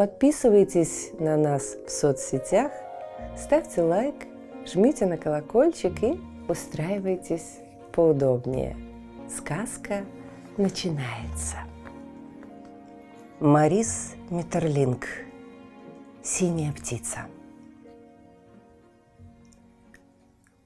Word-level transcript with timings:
Подписывайтесь 0.00 1.10
на 1.18 1.36
нас 1.36 1.76
в 1.86 1.90
соцсетях, 1.90 2.72
ставьте 3.36 3.82
лайк, 3.82 4.14
жмите 4.64 5.04
на 5.04 5.18
колокольчик 5.18 6.02
и 6.02 6.18
устраивайтесь 6.48 7.58
поудобнее. 7.92 8.78
Сказка 9.28 10.06
начинается. 10.56 11.58
Марис 13.40 14.14
Миттерлинг. 14.30 15.06
Синяя 16.22 16.72
птица. 16.72 17.26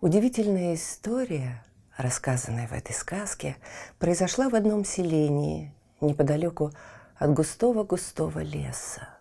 Удивительная 0.00 0.76
история, 0.76 1.64
рассказанная 1.96 2.68
в 2.68 2.72
этой 2.72 2.92
сказке, 2.92 3.56
произошла 3.98 4.48
в 4.48 4.54
одном 4.54 4.84
селении, 4.84 5.74
неподалеку 6.00 6.70
от 7.16 7.34
густого-густого 7.34 8.38
леса. 8.38 9.13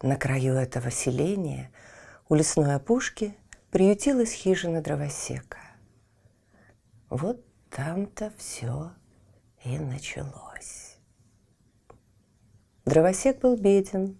На 0.00 0.16
краю 0.16 0.54
этого 0.54 0.90
селения, 0.92 1.72
у 2.28 2.36
лесной 2.36 2.74
опушки, 2.74 3.36
приютилась 3.70 4.32
хижина 4.32 4.80
дровосека. 4.80 5.58
Вот 7.10 7.44
там-то 7.70 8.32
все 8.36 8.92
и 9.64 9.76
началось. 9.78 10.98
Дровосек 12.84 13.40
был 13.40 13.56
беден, 13.56 14.18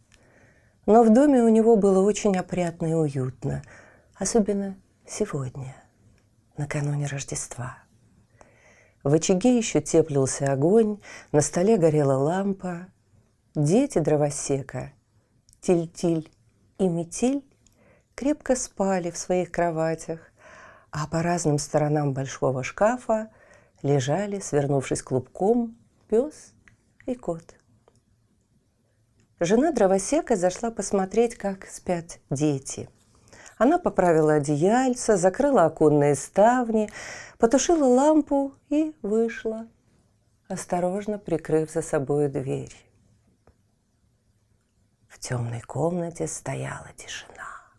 но 0.85 1.05
в 1.05 1.13
доме 1.13 1.43
у 1.43 1.49
него 1.49 1.77
было 1.77 2.05
очень 2.05 2.37
опрятно 2.37 2.87
и 2.87 2.95
уютно, 2.95 3.63
особенно 4.17 4.77
сегодня, 5.07 5.77
накануне 6.57 7.07
Рождества. 7.07 7.79
В 9.05 9.13
очаге 9.15 9.57
еще 9.57 9.81
теплился 9.81 10.53
огонь, 10.53 10.99
на 11.31 11.41
столе 11.41 11.77
горела 11.77 12.15
лампа. 12.15 12.89
Дети 13.55 14.01
дровосека, 14.01 14.93
Тиль-Тиль 15.69 16.31
и 16.79 16.89
Метиль, 16.89 17.45
крепко 18.15 18.57
спали 18.57 19.11
в 19.11 19.19
своих 19.19 19.53
кроватях, 19.53 20.33
а 20.91 21.07
по 21.07 21.23
разным 21.23 21.59
сторонам 21.59 22.15
большого 22.15 22.63
шкафа 22.63 23.29
лежали, 23.83 24.39
свернувшись 24.39 25.03
клубком, 25.03 25.77
пес 26.09 26.55
и 27.05 27.15
кот. 27.15 27.55
Жена 29.41 29.71
дровосека 29.73 30.37
зашла 30.37 30.71
посмотреть, 30.71 31.35
как 31.35 31.67
спят 31.67 32.19
дети. 32.31 32.89
Она 33.59 33.79
поправила 33.79 34.35
одеяльце, 34.37 35.19
закрыла 35.19 35.67
оконные 35.67 36.15
ставни, 36.15 36.89
потушила 37.37 37.85
лампу 37.85 38.55
и 38.71 38.95
вышла, 39.03 39.67
осторожно 40.49 41.19
прикрыв 41.19 41.71
за 41.71 41.83
собой 41.83 42.29
дверь. 42.29 42.88
В 45.19 45.21
темной 45.21 45.61
комнате 45.63 46.29
стояла 46.29 46.93
тишина. 46.97 47.73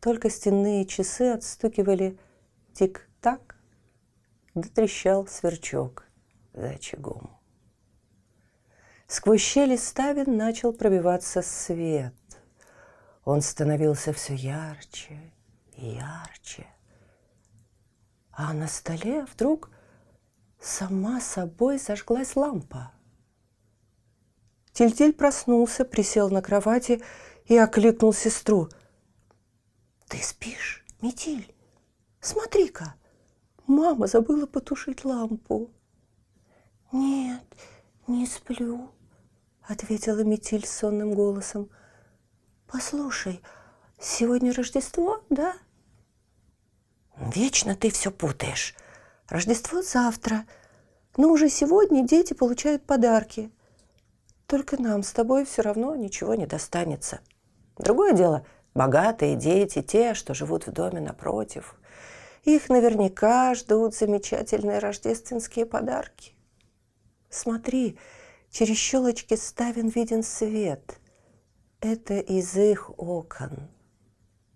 Только 0.00 0.30
стенные 0.30 0.86
часы 0.86 1.32
отстукивали 1.32 2.16
тик-так, 2.72 3.56
да 4.54 4.68
трещал 4.68 5.26
сверчок 5.26 6.04
за 6.52 6.68
очагом. 6.68 7.36
Сквозь 9.08 9.40
щели 9.40 9.74
ставен 9.74 10.36
начал 10.36 10.72
пробиваться 10.72 11.42
свет. 11.42 12.14
Он 13.24 13.40
становился 13.40 14.12
все 14.12 14.34
ярче 14.34 15.18
и 15.72 15.96
ярче. 15.96 16.68
А 18.30 18.52
на 18.52 18.68
столе 18.68 19.24
вдруг 19.24 19.68
сама 20.60 21.20
собой 21.20 21.78
зажглась 21.78 22.36
лампа. 22.36 22.93
Тильтиль 24.74 25.14
проснулся, 25.14 25.86
присел 25.86 26.28
на 26.28 26.42
кровати 26.42 27.02
и 27.46 27.56
окликнул 27.56 28.12
сестру. 28.12 28.68
«Ты 30.08 30.18
спишь, 30.22 30.84
Метиль? 31.00 31.54
Смотри-ка!» 32.20 32.94
Мама 33.66 34.06
забыла 34.06 34.46
потушить 34.46 35.04
лампу. 35.04 35.70
Нет, 36.92 37.42
не 38.06 38.26
сплю, 38.26 38.90
ответила 39.62 40.22
Метиль 40.22 40.66
сонным 40.66 41.14
голосом. 41.14 41.70
Послушай, 42.66 43.40
сегодня 43.98 44.52
Рождество, 44.52 45.24
да? 45.30 45.54
Вечно 47.16 47.74
ты 47.74 47.90
все 47.90 48.10
путаешь. 48.10 48.74
Рождество 49.28 49.80
завтра. 49.80 50.46
Но 51.16 51.30
уже 51.30 51.48
сегодня 51.48 52.06
дети 52.06 52.34
получают 52.34 52.84
подарки. 52.84 53.50
Только 54.54 54.80
нам 54.80 55.02
с 55.02 55.10
тобой 55.10 55.44
все 55.44 55.62
равно 55.62 55.96
ничего 55.96 56.36
не 56.36 56.46
достанется. 56.46 57.18
Другое 57.76 58.12
дело– 58.12 58.46
богатые 58.74 59.34
дети, 59.34 59.82
те, 59.82 60.14
что 60.14 60.32
живут 60.32 60.68
в 60.68 60.70
доме 60.70 61.00
напротив. 61.00 61.74
Их 62.44 62.68
наверняка 62.68 63.52
ждут 63.56 63.96
замечательные 63.96 64.78
рождественские 64.78 65.66
подарки. 65.66 66.36
Смотри, 67.30 67.98
через 68.48 68.76
щелочки 68.76 69.34
ставен 69.34 69.88
виден 69.88 70.22
свет. 70.22 71.00
Это 71.80 72.20
из 72.20 72.56
их 72.56 72.96
окон. 72.96 73.68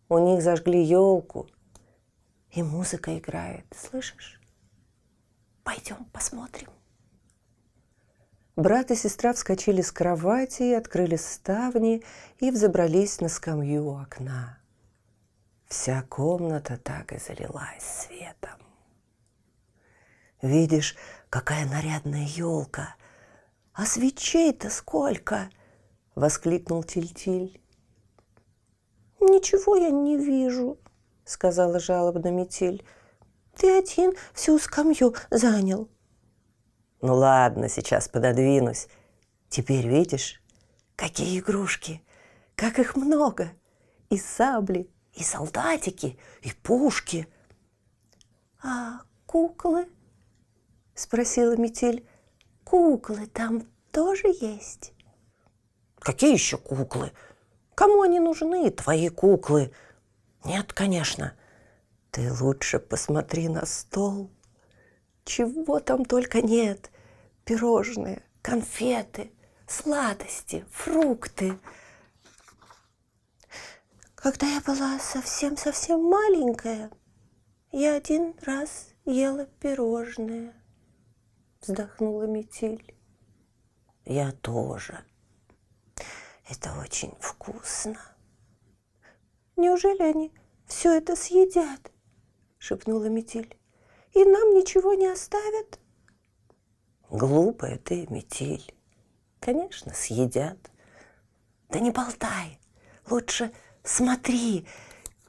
У 0.09 0.19
них 0.19 0.43
зажгли 0.43 0.81
елку, 0.81 1.49
и 2.53 2.63
музыка 2.63 3.19
играет. 3.19 3.67
Слышишь? 3.77 4.41
Пойдем 5.65 6.05
посмотрим. 6.13 6.69
Брат 8.59 8.91
и 8.91 8.97
сестра 8.97 9.33
вскочили 9.35 9.83
с 9.83 9.93
кровати, 9.93 10.73
открыли 10.73 11.15
ставни 11.15 12.03
и 12.41 12.51
взобрались 12.51 13.21
на 13.21 13.29
скамью 13.29 13.87
у 13.87 14.01
окна. 14.01 14.59
Вся 15.69 16.03
комната 16.09 16.77
так 16.77 17.13
и 17.13 17.19
залилась 17.19 17.85
светом. 17.85 18.59
Видишь, 20.43 20.97
какая 21.31 21.67
нарядная 21.67 22.27
елка. 22.27 22.97
А 23.75 23.87
свечей-то 23.87 24.71
сколько? 24.71 25.51
Воскликнул 26.17 26.83
Тильтиль. 26.83 27.63
Ничего 29.21 29.77
я 29.77 29.91
не 29.91 30.17
вижу, 30.17 30.79
сказала 31.25 31.79
жалобно 31.79 32.33
Метель. 32.33 32.85
Ты 33.55 33.79
один 33.79 34.15
всю 34.35 34.59
скамью 34.59 35.15
занял. 35.31 35.89
Ну 37.01 37.15
ладно, 37.15 37.69
сейчас 37.69 38.09
пододвинусь. 38.09 38.89
Теперь 39.49 39.87
видишь, 39.87 40.43
какие 40.97 41.39
игрушки, 41.39 42.03
как 42.57 42.79
их 42.79 42.97
много. 42.97 43.53
И 44.11 44.19
сабли, 44.19 44.91
и 45.15 45.23
солдатики, 45.23 46.19
и 46.43 46.53
пушки. 46.53 47.29
А 48.63 49.01
куклы? 49.27 49.89
Спросила 50.95 51.57
Метель. 51.57 52.07
Куклы 52.65 53.27
там 53.27 53.63
тоже 53.93 54.29
есть? 54.41 54.93
Какие 56.01 56.33
еще 56.33 56.59
куклы? 56.59 57.13
Кому 57.75 58.03
они 58.03 58.19
нужны, 58.19 58.71
твои 58.71 59.09
куклы? 59.09 59.73
Нет, 60.45 60.73
конечно. 60.73 61.35
Ты 62.11 62.33
лучше 62.33 62.79
посмотри 62.79 63.49
на 63.49 63.67
стол. 63.67 64.31
Чего 65.29 65.79
там 65.79 66.05
только 66.05 66.43
нет. 66.43 66.91
Пирожные, 67.45 68.25
конфеты, 68.43 69.31
сладости, 69.69 70.65
фрукты– 70.71 71.59
когда 74.21 74.49
я 74.49 74.61
была 74.61 74.99
совсем-совсем 74.99 76.03
маленькая, 76.03 76.91
я 77.71 77.95
один 77.95 78.35
раз 78.43 78.93
ела 79.05 79.47
пирожные. 79.47 80.55
Вздохнула 81.61 82.25
Метель. 82.25 82.97
Я 84.05 84.33
тоже. 84.33 85.05
Это 86.51 86.77
очень 86.81 87.15
вкусно. 87.21 87.97
Неужели 89.57 90.03
они 90.03 90.35
все 90.67 90.99
это 90.99 91.15
съедят? 91.15 91.93
Шепнула 92.59 93.09
Метель. 93.09 93.58
И 94.19 94.25
нам 94.25 94.53
ничего 94.53 94.95
не 94.95 95.07
оставят? 95.07 95.79
Глупая 97.09 97.79
ты, 97.79 98.05
Метель. 98.11 98.75
Конечно, 99.39 99.95
съедят. 99.95 100.59
Да 101.69 101.79
не 101.79 101.93
болтай, 101.93 102.59
лучше 103.09 103.53
смотри. 103.85 104.67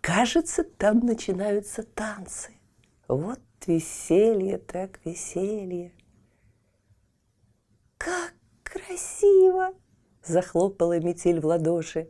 Кажется, 0.01 0.63
там 0.63 1.01
начинаются 1.01 1.83
танцы. 1.83 2.59
Вот 3.07 3.39
веселье, 3.67 4.57
так 4.57 4.99
веселье. 5.05 5.93
Как 7.99 8.33
красиво! 8.63 9.75
Захлопала 10.23 10.99
метель 10.99 11.39
в 11.39 11.45
ладоши. 11.45 12.09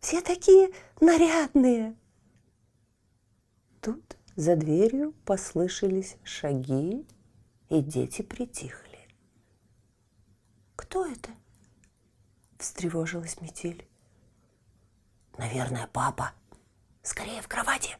Все 0.00 0.20
такие 0.22 0.70
нарядные. 1.00 1.96
Тут 3.80 4.13
за 4.36 4.56
дверью 4.56 5.14
послышались 5.24 6.16
шаги, 6.24 7.06
и 7.68 7.80
дети 7.80 8.22
притихли. 8.22 8.98
«Кто 10.76 11.06
это?»– 11.06 11.30
встревожилась 12.58 13.40
метель. 13.40 13.86
«Наверное, 15.38 15.88
папа. 15.92 16.32
Скорее 17.02 17.42
в 17.42 17.48
кровати!» 17.48 17.96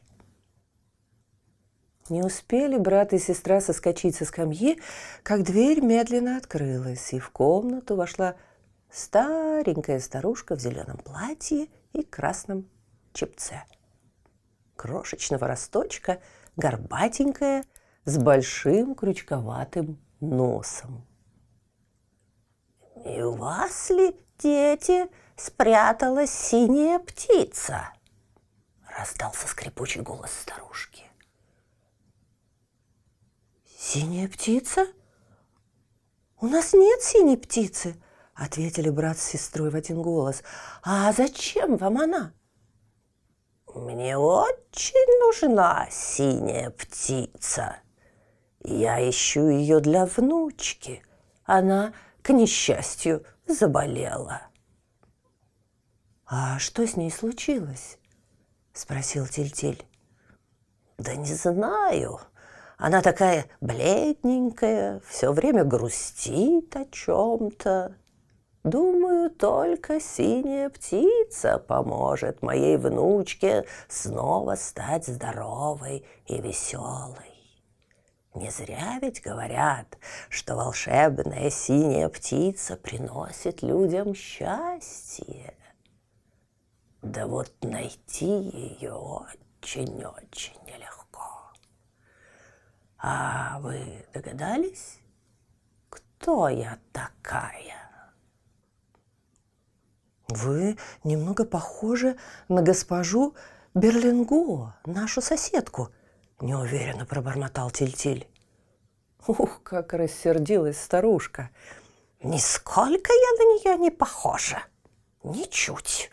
Не 2.09 2.21
успели 2.21 2.77
брат 2.77 3.13
и 3.13 3.17
сестра 3.17 3.59
соскочить 3.61 4.15
со 4.15 4.25
скамьи, 4.25 4.79
как 5.23 5.43
дверь 5.43 5.81
медленно 5.81 6.37
открылась, 6.37 7.13
и 7.13 7.19
в 7.19 7.31
комнату 7.31 7.95
вошла 7.95 8.35
старенькая 8.91 9.99
старушка 9.99 10.55
в 10.55 10.61
зеленом 10.61 10.97
платье 10.99 11.67
и 11.93 12.03
красном 12.03 12.69
чепце. 13.11 13.63
Крошечного 14.75 15.47
росточка, 15.47 16.21
горбатенькая, 16.55 17.65
с 18.05 18.17
большим 18.17 18.95
крючковатым 18.95 19.99
носом. 20.19 21.05
«И 23.05 23.21
у 23.21 23.35
вас 23.35 23.89
ли, 23.89 24.15
дети, 24.39 25.07
спряталась 25.35 26.31
синяя 26.31 26.99
птица?» 26.99 27.95
раздался 28.97 29.47
скрипучий 29.47 30.01
голос 30.01 30.31
старушки. 30.31 31.03
«Синяя 33.77 34.27
птица? 34.27 34.87
У 36.39 36.47
нас 36.47 36.73
нет 36.73 37.01
синей 37.01 37.37
птицы!»— 37.37 37.95
ответили 38.33 38.89
брат 38.89 39.17
с 39.17 39.23
сестрой 39.23 39.69
в 39.69 39.75
один 39.75 40.01
голос. 40.01 40.43
«А 40.81 41.11
зачем 41.13 41.77
вам 41.77 41.97
она?» 41.97 42.33
«Мне 43.75 44.17
очень 44.17 45.19
нужна 45.19 45.87
синяя 45.91 46.71
птица. 46.71 47.75
Я 48.63 49.07
ищу 49.07 49.49
ее 49.49 49.81
для 49.81 50.05
внучки. 50.05 51.03
Она, 51.43 51.93
к 52.23 52.31
несчастью, 52.31 53.25
заболела». 53.45 54.41
«А 56.25 56.57
что 56.57 56.87
с 56.87 56.95
ней 56.95 57.11
случилось?»— 57.11 57.99
спросил 58.73 59.27
Тильтиль. 59.27 59.85
«Да 60.97 61.15
не 61.15 61.33
знаю», 61.33 62.21
она 62.77 63.01
такая 63.01 63.45
бледненькая, 63.61 65.01
все 65.07 65.31
время 65.31 65.63
грустит 65.63 66.75
о 66.75 66.85
чем-то. 66.85 67.95
Думаю, 68.65 69.29
только 69.29 69.99
синяя 69.99 70.71
птица 70.71 71.59
поможет 71.59 72.41
моей 72.41 72.77
внучке 72.77 73.67
снова 73.87 74.55
стать 74.55 75.05
здоровой 75.05 76.03
и 76.25 76.41
веселой. 76.41 77.29
Не 78.33 78.49
зря 78.49 78.97
ведь 79.03 79.21
говорят, 79.21 79.99
что 80.29 80.55
волшебная 80.55 81.51
синяя 81.51 82.09
птица 82.09 82.75
приносит 82.75 83.61
людям 83.61 84.15
счастье. 84.15 85.53
Да 87.03 87.27
вот 87.27 87.53
найти 87.61 88.25
ее 88.25 88.93
очень-очень 88.93 90.57
нелегко. 90.65 91.53
А 92.97 93.59
вы 93.59 94.07
догадались, 94.11 94.97
кто 95.87 96.49
я 96.49 96.79
такая? 96.91 97.84
Вы 100.27 100.77
немного 101.03 101.45
похожи 101.45 102.17
на 102.47 102.61
госпожу 102.61 103.35
Берлингу, 103.73 104.73
нашу 104.85 105.21
соседку, 105.21 105.89
неуверенно 106.41 107.05
пробормотал 107.05 107.69
Тильтиль. 107.69 108.27
Ух, 109.27 109.61
как 109.63 109.93
рассердилась 109.93 110.79
старушка. 110.81 111.49
Нисколько 112.21 113.11
я 113.11 113.31
на 113.37 113.43
нее 113.53 113.77
не 113.77 113.91
похожа. 113.91 114.63
Ничуть. 115.23 116.09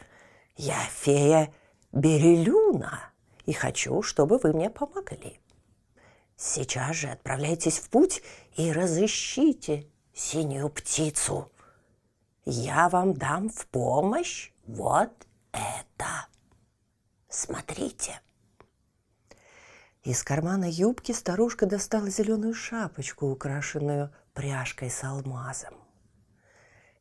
Я 0.56 0.78
фея 0.90 1.52
Берелюна 1.92 3.00
и 3.44 3.52
хочу, 3.52 4.02
чтобы 4.02 4.38
вы 4.38 4.52
мне 4.52 4.70
помогли. 4.70 5.40
Сейчас 6.36 6.96
же 6.96 7.08
отправляйтесь 7.08 7.78
в 7.78 7.88
путь 7.90 8.22
и 8.56 8.72
разыщите 8.72 9.86
синюю 10.14 10.68
птицу. 10.68 11.50
Я 12.44 12.88
вам 12.88 13.14
дам 13.14 13.48
в 13.48 13.66
помощь 13.66 14.50
вот 14.66 15.12
это. 15.52 16.26
Смотрите. 17.28 18.20
Из 20.02 20.24
кармана 20.24 20.68
юбки 20.68 21.12
старушка 21.12 21.66
достала 21.66 22.10
зеленую 22.10 22.54
шапочку, 22.54 23.30
украшенную 23.30 24.12
пряжкой 24.34 24.90
с 24.90 25.04
алмазом. 25.04 25.74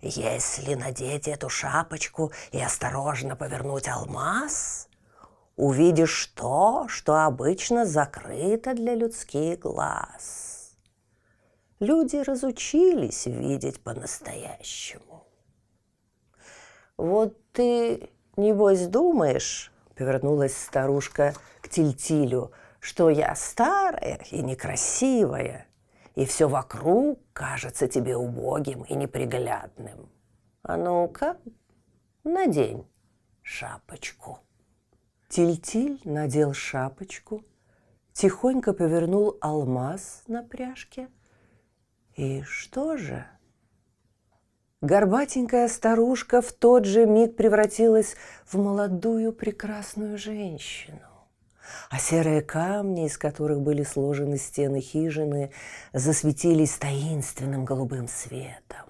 Если 0.01 0.75
надеть 0.75 1.27
эту 1.27 1.49
шапочку 1.49 2.31
и 2.51 2.61
осторожно 2.61 3.35
повернуть 3.35 3.88
алмаз, 3.88 4.88
увидишь 5.55 6.27
то, 6.35 6.88
что 6.88 7.25
обычно 7.25 7.85
закрыто 7.85 8.75
для 8.75 8.93
людских 8.93 9.59
глаз. 9.59 10.77
Люди 11.79 12.17
разучились 12.17 13.25
видеть 13.25 13.83
по-настоящему. 13.83 15.11
«Вот 17.01 17.36
ты, 17.51 18.12
небось, 18.38 18.86
думаешь,— 18.86 19.74
повернулась 19.95 20.56
старушка 20.56 21.33
к 21.59 21.68
Тильтилю,— 21.68 22.51
что 22.80 23.09
я 23.09 23.33
старая 23.33 24.19
и 24.30 24.44
некрасивая, 24.44 25.65
и 26.13 26.25
все 26.25 26.48
вокруг 26.48 27.19
кажется 27.33 27.88
тебе 27.88 28.15
убогим 28.15 28.83
и 28.83 28.94
неприглядным. 28.94 30.12
А 30.62 30.77
ну-ка, 30.77 31.38
надень 32.24 32.86
шапочку». 33.41 34.38
Тильтиль 35.27 36.00
надел 36.03 36.53
шапочку, 36.53 37.43
тихонько 38.13 38.74
повернул 38.74 39.39
алмаз 39.41 40.22
на 40.27 40.43
пряжке. 40.43 41.10
И 42.15 42.43
что 42.43 42.96
же? 42.96 43.25
Горбатенькая 44.81 45.67
старушка 45.67 46.41
в 46.41 46.51
тот 46.51 46.85
же 46.85 47.05
миг 47.05 47.35
превратилась 47.35 48.15
в 48.47 48.57
молодую 48.57 49.31
прекрасную 49.31 50.17
женщину. 50.17 50.97
А 51.91 52.00
серые 52.00 52.41
камни, 52.41 53.05
из 53.05 53.15
которых 53.15 53.61
были 53.61 53.83
сложены 53.83 54.38
стены 54.38 54.81
хижины, 54.81 55.51
засветились 55.93 56.77
таинственным 56.77 57.63
голубым 57.63 58.07
светом. 58.07 58.88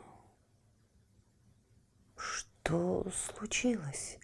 Что 2.16 3.06
случилось? 3.36 4.18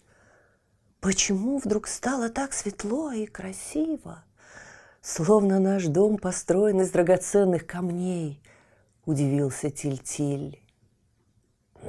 Почему 1.02 1.58
вдруг 1.58 1.88
стало 1.88 2.30
так 2.30 2.54
светло 2.54 3.12
и 3.12 3.26
красиво? 3.26 4.24
Словно 5.02 5.60
наш 5.60 5.86
дом 5.88 6.18
построен 6.18 6.80
из 6.80 6.92
драгоценных 6.92 7.68
камней, 7.68 8.42
удивился 9.06 9.70
Тильтиль. 9.70 10.62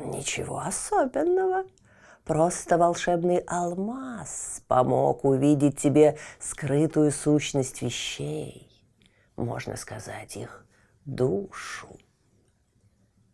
Ничего 0.04 0.60
особенного. 0.60 1.64
Просто 2.24 2.76
волшебный 2.76 3.38
алмаз 3.46 4.62
помог 4.68 5.24
увидеть 5.24 5.78
тебе 5.80 6.18
скрытую 6.38 7.10
сущность 7.10 7.80
вещей, 7.80 8.70
можно 9.36 9.76
сказать, 9.76 10.36
их 10.36 10.66
душу. 11.06 11.88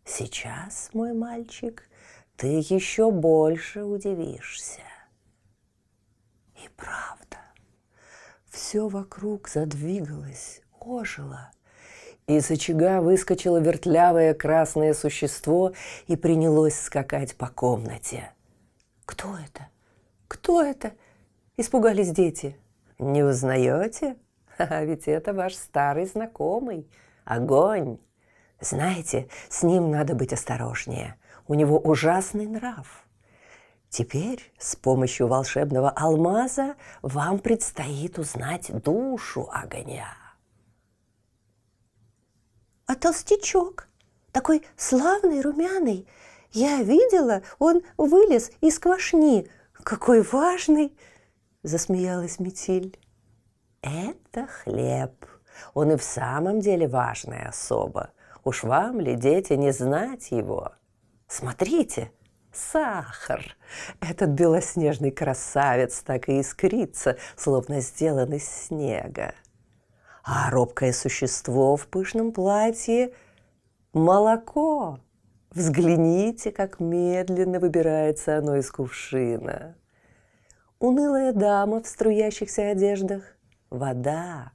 Сейчас, 0.04 0.90
мой 0.92 1.12
мальчик, 1.12 1.88
ты 2.36 2.46
еще 2.46 3.10
больше 3.10 3.82
удивишься. 3.82 4.82
И 6.62 6.68
правда, 6.76 7.38
все 8.48 8.88
вокруг 8.88 9.48
задвигалось, 9.48 10.60
ожило. 10.78 11.50
Из 12.26 12.50
очага 12.50 13.02
выскочило 13.02 13.58
вертлявое 13.58 14.32
красное 14.32 14.94
существо 14.94 15.72
и 16.06 16.16
принялось 16.16 16.80
скакать 16.80 17.36
по 17.36 17.48
комнате. 17.48 18.32
«Кто 19.04 19.36
это? 19.36 19.68
Кто 20.26 20.62
это?»– 20.62 20.92
испугались 21.58 22.10
дети. 22.10 22.56
«Не 22.98 23.22
узнаете? 23.22 24.16
А 24.56 24.84
ведь 24.84 25.06
это 25.06 25.34
ваш 25.34 25.54
старый 25.54 26.06
знакомый, 26.06 26.88
огонь. 27.24 27.98
Знаете, 28.60 29.28
с 29.50 29.62
ним 29.62 29.90
надо 29.90 30.14
быть 30.14 30.32
осторожнее. 30.32 31.16
У 31.48 31.54
него 31.54 31.76
ужасный 31.78 32.46
нрав. 32.46 33.04
Теперь 33.90 34.52
с 34.58 34.76
помощью 34.76 35.26
волшебного 35.26 35.90
алмаза 35.90 36.76
вам 37.02 37.38
предстоит 37.38 38.18
узнать 38.18 38.70
душу 38.82 39.48
огня. 39.52 40.23
А 42.86 42.94
толстячок, 42.94 43.88
такой 44.32 44.62
славный, 44.76 45.40
румяный, 45.40 46.06
я 46.52 46.82
видела, 46.82 47.42
он 47.58 47.82
вылез 47.96 48.50
из 48.60 48.78
квашни. 48.78 49.48
Какой 49.82 50.22
важный, 50.22 50.96
засмеялась 51.62 52.38
Метиль. 52.38 52.98
Это 53.82 54.46
хлеб. 54.46 55.26
Он 55.72 55.92
и 55.92 55.96
в 55.96 56.02
самом 56.02 56.60
деле 56.60 56.86
важная 56.86 57.48
особа. 57.48 58.10
Уж 58.44 58.64
вам 58.64 59.00
ли, 59.00 59.14
дети, 59.14 59.54
не 59.54 59.72
знать 59.72 60.30
его? 60.30 60.72
Смотрите, 61.26 62.12
сахар. 62.52 63.56
Этот 64.00 64.30
белоснежный 64.30 65.10
красавец 65.10 66.00
так 66.00 66.28
и 66.28 66.40
искрится, 66.40 67.16
словно 67.36 67.80
сделан 67.80 68.32
из 68.32 68.48
снега. 68.48 69.34
А 70.24 70.50
робкое 70.50 70.92
существо 70.92 71.76
в 71.76 71.86
пышном 71.86 72.32
платье– 72.32 73.12
молоко. 73.92 74.98
Взгляните, 75.50 76.50
как 76.50 76.80
медленно 76.80 77.60
выбирается 77.60 78.38
оно 78.38 78.56
из 78.56 78.70
кувшина. 78.70 79.76
Унылая 80.78 81.32
дама 81.32 81.82
в 81.82 81.86
струящихся 81.86 82.70
одеждах– 82.70 83.22
вода. 83.70 84.52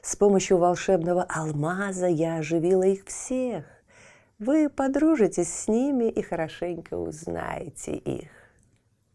С 0.00 0.16
помощью 0.16 0.56
волшебного 0.56 1.24
алмаза 1.24 2.06
я 2.06 2.36
оживила 2.36 2.84
их 2.84 3.04
всех. 3.04 3.66
Вы 4.38 4.70
подружитесь 4.70 5.52
с 5.52 5.68
ними 5.68 6.04
и 6.04 6.22
хорошенько 6.22 6.94
узнаете 6.94 7.92
их. 7.92 8.30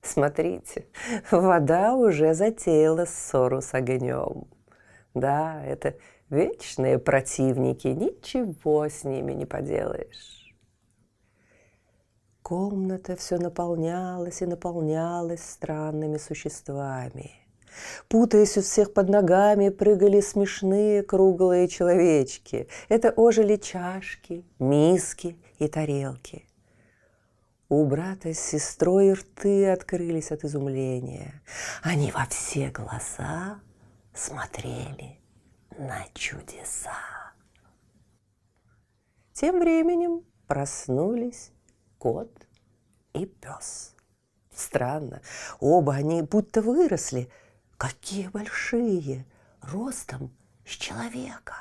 Смотрите, 0.03 0.85
вода 1.31 1.95
уже 1.95 2.35
затеяла 2.35 3.05
ссору 3.05 3.61
с 3.61 3.73
огнем. 3.73 4.47
Да, 5.19 5.63
это 5.65 5.95
вечные 6.29 6.99
противники, 6.99 7.87
ничего 7.87 8.87
с 8.87 9.03
ними 9.03 9.33
не 9.33 9.45
поделаешь. 9.45 10.55
Комната 12.41 13.15
все 13.15 13.37
наполнялась 13.37 14.41
и 14.41 14.45
наполнялась 14.45 15.43
странными 15.43 16.17
существами– 16.17 17.31
Путаясь 18.07 18.57
у 18.57 18.61
всех 18.61 18.93
под 18.93 19.09
ногами, 19.09 19.69
прыгали 19.69 20.21
смешные 20.21 21.03
круглые 21.03 21.67
человечки. 21.67 22.67
Это 22.89 23.11
ожили 23.11 23.55
чашки, 23.55 24.45
миски 24.59 25.37
и 25.59 25.67
тарелки. 25.67 26.45
У 27.69 27.85
брата 27.85 28.33
с 28.33 28.39
сестрой 28.39 29.13
рты 29.13 29.69
открылись 29.69 30.31
от 30.31 30.43
изумления. 30.43 31.41
Они 31.83 32.11
во 32.11 32.25
все 32.25 32.71
глаза 32.71 33.59
смотрели 34.19 35.19
на 35.77 36.05
чудеса. 36.13 36.91
Тем 39.33 39.59
временем 39.59 40.25
проснулись 40.47 41.51
кот 41.97 42.31
и 43.13 43.25
пес. 43.25 43.95
Странно, 44.53 45.21
оба 45.59 45.93
они 45.93 46.21
будто 46.21 46.61
выросли– 46.61 47.31
Какие 47.79 48.27
большие, 48.27 49.25
ростом 49.61 50.35
с 50.65 50.71
человека. 50.71 51.55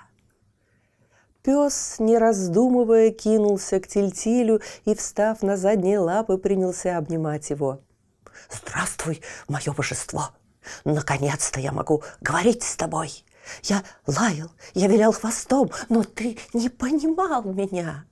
Пес, 1.45 2.01
не 2.01 2.19
раздумывая, 2.19 3.13
кинулся 3.13 3.79
к 3.79 3.87
Тильтилю 3.87 4.61
и, 4.85 4.97
встав 4.97 5.43
на 5.43 5.57
задние 5.57 6.01
лапы, 6.01 6.37
принялся 6.37 6.99
обнимать 6.99 7.51
его. 7.51 7.83
«Здравствуй, 8.51 9.23
мое 9.47 9.73
божество! 9.73 10.31
Наконец-то 10.85 11.61
я 11.61 11.73
могу 11.73 12.03
говорить 12.21 12.63
с 12.63 12.77
тобой! 12.77 13.25
Я 13.63 13.83
лаял, 14.07 14.51
я 14.75 14.89
вилял 14.89 15.13
хвостом, 15.13 15.71
но 15.89 16.05
ты 16.05 16.39
не 16.53 16.69
понимал 16.69 17.43
меня!» 17.45 18.05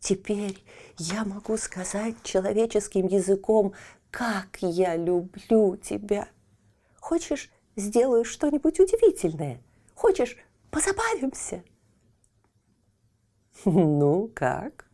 Теперь 0.00 0.64
я 0.96 1.24
могу 1.24 1.56
сказать 1.56 2.14
человеческим 2.22 3.06
языком, 3.06 3.72
как 4.10 4.58
я 4.60 4.96
люблю 4.96 5.76
тебя– 5.76 6.28
Хочешь, 7.08 7.50
сделаю 7.74 8.22
что-нибудь 8.22 8.80
удивительное? 8.80 9.62
Хочешь, 9.94 10.36
позабавимся?» 10.70 11.64
«Ну 13.64 14.30
как? 14.34 14.84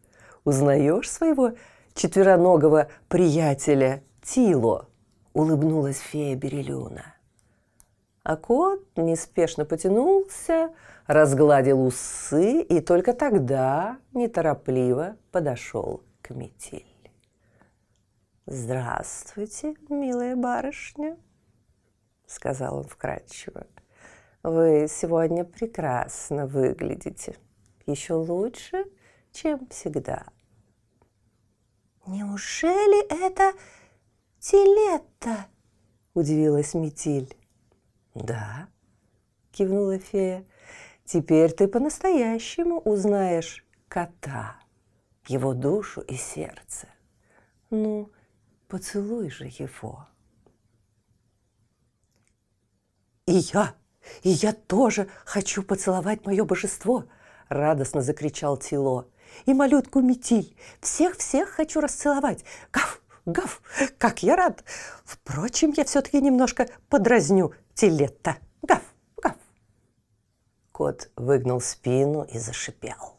Узнаешь 0.45 1.11
своего 1.11 1.55
четвероногого 1.95 2.89
приятеля 3.09 4.05
Тило?»– 4.23 4.89
улыбнулась 5.35 5.99
фея 5.99 6.37
Берелюна. 6.37 7.15
А 8.23 8.37
кот 8.37 8.81
неспешно 8.97 9.67
потянулся, 9.67 10.73
разгладил 11.07 11.85
усы 11.85 12.63
и 12.63 12.81
только 12.81 13.13
тогда 13.13 13.99
неторопливо 14.15 15.17
подошел 15.31 16.03
к 16.23 16.31
метель. 16.31 16.87
«Здравствуйте, 18.47 19.75
милая 19.91 20.37
барышня!»— 20.37 21.19
сказал 22.27 22.79
он 22.79 22.85
вкрадчиво. 22.85 23.67
«Вы 24.43 24.87
сегодня 24.89 25.45
прекрасно 25.45 26.47
выглядите. 26.47 27.37
Еще 27.87 28.15
лучше, 28.15 28.85
чем 29.33 29.67
всегда». 29.69 30.25
«Неужели 32.07 33.07
это 33.27 33.53
Тилетта?»– 34.45 35.47
удивилась 36.15 36.75
Метиль. 36.75 37.35
«Да»,– 38.15 38.69
кивнула 39.53 39.99
фея. 39.99 40.45
«Теперь 41.07 41.51
ты 41.51 41.67
по-настоящему 41.67 42.79
узнаешь 42.79 43.65
кота, 43.89 44.61
его 45.29 45.55
душу 45.55 46.03
и 46.03 46.17
сердце. 46.17 46.89
Ну, 47.71 48.11
поцелуй 48.69 49.31
же 49.31 49.47
его». 49.47 50.07
«И 53.25 53.33
я! 53.33 53.75
И 54.23 54.29
я 54.29 54.53
тоже 54.53 55.09
хочу 55.25 55.63
поцеловать 55.63 56.27
мое 56.27 56.45
божество!»– 56.45 57.07
радостно 57.49 58.03
закричал 58.03 58.59
Тило. 58.59 59.09
«И 59.47 59.55
малютку 59.55 60.03
Метиль! 60.03 60.55
Всех-всех 60.83 61.49
хочу 61.49 61.81
расцеловать! 61.81 62.45
Гав! 62.71 63.01
Гав! 63.27 63.63
Как 63.99 64.23
я 64.23 64.37
рад! 64.37 64.65
Впрочем, 65.05 65.73
я 65.77 65.85
все-таки 65.85 66.21
немножко 66.21 66.69
подразню 66.89 67.55
Тилетта! 67.75 68.37
Гав! 68.63 68.83
Гав!» 69.23 69.37
Кот 70.73 71.11
выгнал 71.17 71.61
спину 71.61 72.25
и 72.25 72.39
зашипел. 72.39 73.17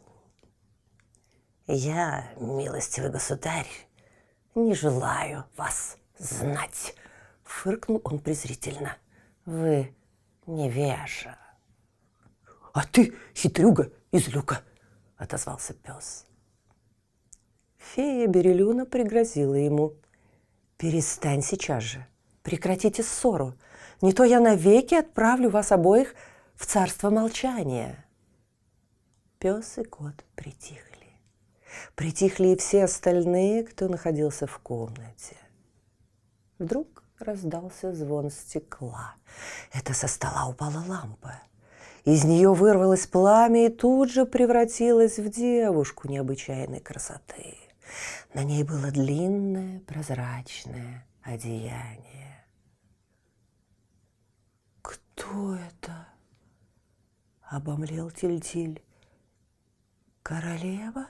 «Я, 1.68 2.30
милостивый 2.38 3.10
государь, 3.10 3.70
не 4.54 4.76
желаю 4.76 5.46
вас 5.58 5.98
знать!»– 6.20 6.96
фыркнул 7.44 8.02
он 8.04 8.20
презрительно– 8.20 8.98
вы 9.46 9.96
невежа. 10.48 11.38
А 12.74 12.86
ты 12.86 13.16
хитрюга 13.36 13.92
из 14.12 14.28
люка, 14.28 14.62
отозвался 15.18 15.74
пес. 15.74 16.26
Фея 17.94 18.28
Берелюна 18.28 18.86
пригрозила 18.86 19.56
ему. 19.56 19.94
«Перестань 20.78 21.42
сейчас 21.42 21.84
же, 21.84 22.06
прекратите 22.42 23.04
ссору, 23.04 23.54
не 24.02 24.12
то 24.12 24.24
я 24.24 24.40
навеки 24.40 24.96
отправлю 24.96 25.50
вас 25.50 25.72
обоих 25.72 26.16
в 26.56 26.66
царство 26.66 27.10
молчания». 27.10 28.06
Пес 29.40 29.78
и 29.78 29.84
кот 29.84 30.26
притихли. 30.36 31.08
Притихли 31.96 32.50
и 32.50 32.56
все 32.58 32.86
остальные, 32.86 33.64
кто 33.64 33.88
находился 33.88 34.48
в 34.48 34.58
комнате. 34.60 35.38
Вдруг 36.58 37.04
раздался 37.20 37.94
звон 37.94 38.32
стекла. 38.32 39.16
Это 39.72 39.94
со 39.94 40.08
стола 40.08 40.48
упала 40.50 40.84
лампа. 40.88 41.36
Из 42.04 42.24
нее 42.24 42.54
вырвалось 42.54 43.08
пламя 43.08 43.68
и 43.68 43.70
тут 43.70 44.12
же 44.12 44.26
превратилось 44.26 45.20
в 45.20 45.30
девушку 45.30 46.08
необычайной 46.08 46.80
красоты. 46.80 47.56
На 48.34 48.44
ней 48.44 48.64
было 48.64 48.92
длинное 48.92 49.80
прозрачное 49.82 51.06
одеяние. 51.22 52.46
«Кто 54.82 55.56
это?»— 55.56 56.08
обомлел 57.42 58.12
Тильтиль. 58.12 58.84
«Королева?» 60.24 61.08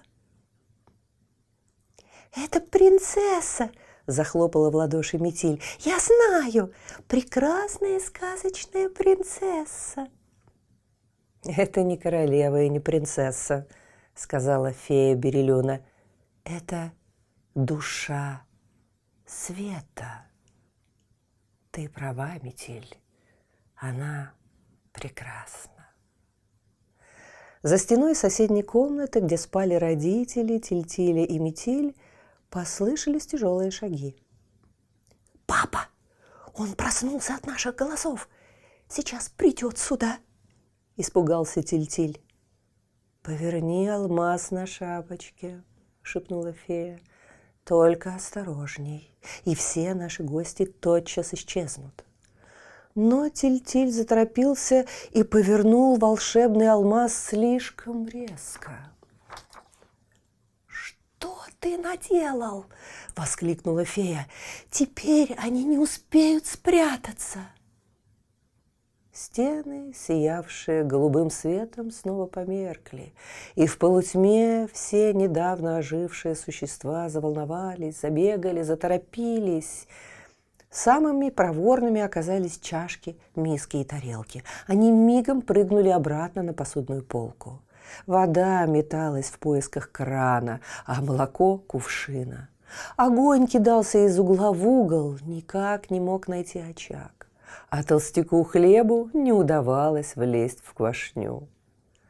«Это 2.36 2.60
принцесса!» 2.60 3.72
захлопала 4.08 4.70
в 4.70 4.76
ладоши 4.76 5.18
Метиль. 5.18 5.62
«Я 5.80 5.98
знаю! 6.00 6.74
Прекрасная 7.08 8.00
сказочная 8.00 8.90
принцесса!» 8.90 10.08
«Это 11.44 11.84
не 11.84 11.98
королева 11.98 12.64
и 12.64 12.70
не 12.70 12.80
принцесса»,— 12.80 13.68
сказала 14.16 14.72
фея 14.72 15.16
Берелюна. 15.16 15.82
«Это 16.46 16.94
душа 17.56 18.46
света. 19.26 20.28
Ты 21.72 21.90
права, 21.90 22.38
метель, 22.44 23.00
она 23.76 24.32
прекрасна. 24.94 25.90
За 27.64 27.80
стеной 27.80 28.16
соседней 28.16 28.62
комнаты, 28.62 29.22
где 29.22 29.38
спали 29.38 29.74
родители, 29.74 30.60
Тильтиля 30.60 31.26
и 31.26 31.40
Метель, 31.40 31.96
послышались 32.52 33.26
тяжелые 33.26 33.72
шаги. 33.72 34.16
«Папа! 35.48 35.88
Он 36.54 36.76
проснулся 36.76 37.34
от 37.34 37.48
наших 37.48 37.76
голосов! 37.76 38.30
Сейчас 38.88 39.30
придет 39.30 39.80
сюда!»– 39.80 40.20
испугался 40.96 41.64
Тильтиль. 41.64 42.22
«Поверни 43.24 43.88
алмаз 43.88 44.52
на 44.52 44.68
шапочке»,– 44.68 45.64
шепнула 46.06 46.54
фея. 46.54 47.00
«Только 47.64 48.14
осторожней, 48.14 49.12
и 49.44 49.56
все 49.56 49.96
наши 49.96 50.22
гости 50.22 50.66
тотчас 50.66 51.34
исчезнут». 51.34 52.06
Но 52.94 53.28
Тильтиль 53.28 53.92
заторопился 53.92 54.86
и 55.12 55.24
повернул 55.24 55.98
волшебный 55.98 56.70
алмаз 56.70 57.14
слишком 57.16 58.08
резко. 58.08 58.92
«Что 60.68 61.38
ты 61.60 61.78
наделал?»– 61.78 62.68
воскликнула 63.16 63.84
фея. 63.84 64.28
«Теперь 64.70 65.34
они 65.40 65.66
не 65.66 65.80
успеют 65.80 66.46
спрятаться!» 66.46 67.40
Стены, 69.16 69.94
сиявшие 69.96 70.84
голубым 70.84 71.30
светом, 71.30 71.90
снова 71.90 72.26
померкли, 72.26 73.14
и 73.56 73.66
в 73.66 73.78
полутьме 73.78 74.68
все 74.74 75.14
недавно 75.14 75.78
ожившие 75.78 76.36
существа 76.36 77.08
заволновались, 77.08 78.02
забегали, 78.02 78.62
заторопились– 78.62 79.88
Самыми 80.70 81.30
проворными 81.30 82.02
оказались 82.02 82.60
чашки, 82.60 83.18
миски 83.34 83.78
и 83.78 83.86
тарелки. 83.86 84.44
Они 84.68 84.92
мигом 84.92 85.42
прыгнули 85.42 85.88
обратно 85.88 86.44
на 86.44 86.52
посудную 86.52 87.02
полку. 87.02 87.62
Вода 88.08 88.66
металась 88.66 89.28
в 89.28 89.40
поисках 89.40 89.90
крана, 89.94 90.60
а 90.86 91.02
молоко– 91.02 91.58
кувшина. 91.68 92.50
Огонь 92.98 93.48
кидался 93.48 94.06
из 94.06 94.20
угла 94.20 94.52
в 94.52 94.68
угол, 94.68 95.16
никак 95.22 95.90
не 95.90 96.02
мог 96.02 96.28
найти 96.28 96.60
очаг. 96.60 97.25
А 97.70 97.84
толстяку 97.84 98.44
хлебу 98.44 99.10
не 99.14 99.34
удавалось 99.34 100.16
влезть 100.16 100.62
в 100.64 100.74
квашню. 100.74 101.48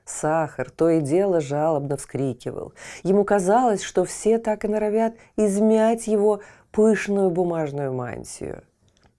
Сахар 0.06 0.70
то 0.70 0.90
и 0.90 1.02
дело 1.02 1.42
жалобно 1.42 1.98
вскрикивал. 1.98 2.74
Ему 3.04 3.24
казалось, 3.24 3.82
что 3.82 4.06
все 4.06 4.38
так 4.38 4.64
и 4.64 4.68
норовят 4.68 5.16
измять 5.36 6.08
его 6.08 6.42
пышную 6.72 7.32
бумажную 7.32 7.92
мантию. 7.92 8.64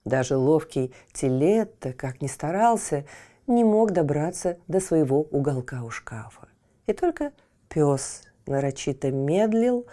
Даже 0.05 0.37
ловкий 0.37 0.93
Телетто, 1.11 1.91
как 1.91 2.21
ни 2.21 2.27
старался, 2.27 3.05
не 3.47 3.65
мог 3.65 3.91
добраться 3.91 4.57
до 4.67 4.79
своего 4.79 5.21
уголка 5.23 5.83
у 5.83 5.89
шкафа. 5.89 6.47
И 6.85 6.93
только 6.93 7.33
пес 7.67 8.21
нарочито 8.45 9.11
медлил, 9.11 9.85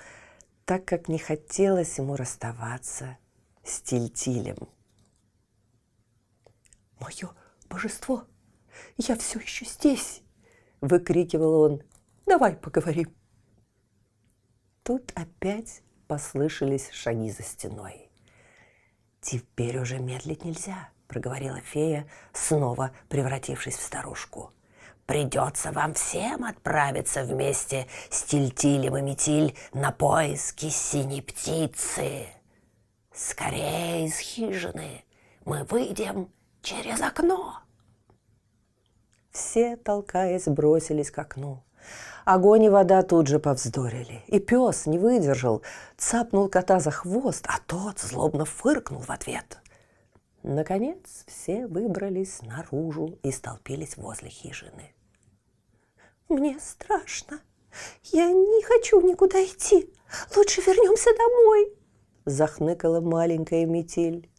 так 0.65 0.85
как 0.85 1.09
не 1.09 1.19
хотелось 1.19 1.99
ему 1.99 2.15
расставаться 2.15 3.17
с 3.65 3.81
Тильтилем. 3.81 4.69
«Мое 7.05 7.31
божество! 7.69 8.25
Я 8.97 9.17
все 9.17 9.39
еще 9.39 9.67
здесь!»– 9.67 10.23
выкрикивал 10.81 11.61
он. 11.61 11.83
«Давай 12.25 12.57
поговорим!» 12.57 13.15
Тут 14.83 15.13
опять 15.15 15.83
послышались 16.09 16.91
шаги 16.93 17.31
за 17.31 17.43
стеной. 17.43 18.11
«Теперь 19.21 19.79
уже 19.79 19.99
медлить 19.99 20.45
нельзя»,— 20.45 20.89
проговорила 21.07 21.61
фея, 21.61 22.09
снова 22.33 22.91
превратившись 23.11 23.77
в 23.77 23.83
старушку. 23.83 24.53
«Придется 25.05 25.73
вам 25.73 25.93
всем 25.93 26.45
отправиться 26.45 27.25
вместе 27.25 27.87
с 28.09 28.23
Тильтилем 28.23 28.97
и 28.97 29.03
Метиль 29.03 29.55
на 29.75 29.93
поиски 29.93 30.71
синей 30.71 31.21
птицы. 31.21 32.29
Скорее 33.13 34.07
из 34.07 34.17
хижины 34.19 35.05
мы 35.45 35.65
выйдем 35.65 36.31
через 36.65 37.01
окно». 37.01 37.61
Все, 39.31 39.77
толкаясь, 39.77 40.47
бросились 40.47 41.11
к 41.11 41.19
окну. 41.19 41.63
Огонь 42.25 42.65
и 42.65 42.69
вода 42.69 43.03
тут 43.03 43.27
же 43.27 43.39
повздорили. 43.39 44.23
И 44.29 44.39
пес 44.39 44.87
не 44.87 44.99
выдержал, 44.99 45.63
цапнул 45.97 46.49
кота 46.49 46.81
за 46.81 46.91
хвост, 46.91 47.45
а 47.49 47.59
тот 47.67 47.99
злобно 47.99 48.45
фыркнул 48.45 49.01
в 49.01 49.11
ответ. 49.11 49.59
Наконец 50.43 51.25
все 51.27 51.67
выбрались 51.67 52.41
наружу 52.43 53.19
и 53.23 53.31
столпились 53.33 53.97
возле 53.97 54.29
хижины. 54.29 54.95
«Мне 56.29 56.59
страшно. 56.61 57.41
Я 58.05 58.31
не 58.31 58.63
хочу 58.63 59.01
никуда 59.01 59.45
идти. 59.45 59.93
Лучше 60.37 60.61
вернемся 60.63 61.11
домой»,– 61.19 61.73
захныкала 62.25 63.01
маленькая 63.01 63.67
метель. 63.67 64.31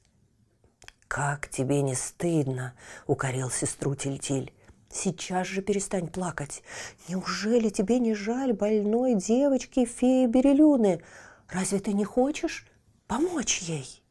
«Как 1.15 1.47
тебе 1.47 1.81
не 1.81 1.95
стыдно?»– 1.95 2.73
укорил 3.07 3.49
сестру 3.49 3.95
Тильтиль. 3.95 4.53
Сейчас 4.89 5.47
же 5.47 5.61
перестань 5.61 6.09
плакать. 6.09 6.61
Неужели 7.07 7.69
тебе 7.69 7.99
не 7.99 8.13
жаль 8.13 8.51
больной 8.51 9.15
девочки 9.15 9.85
феи 9.85 10.25
Берелюны? 10.25 11.01
Разве 11.47 11.79
ты 11.79 11.93
не 11.93 12.03
хочешь 12.03 12.67
помочь 13.07 13.61
ей?» 13.61 14.03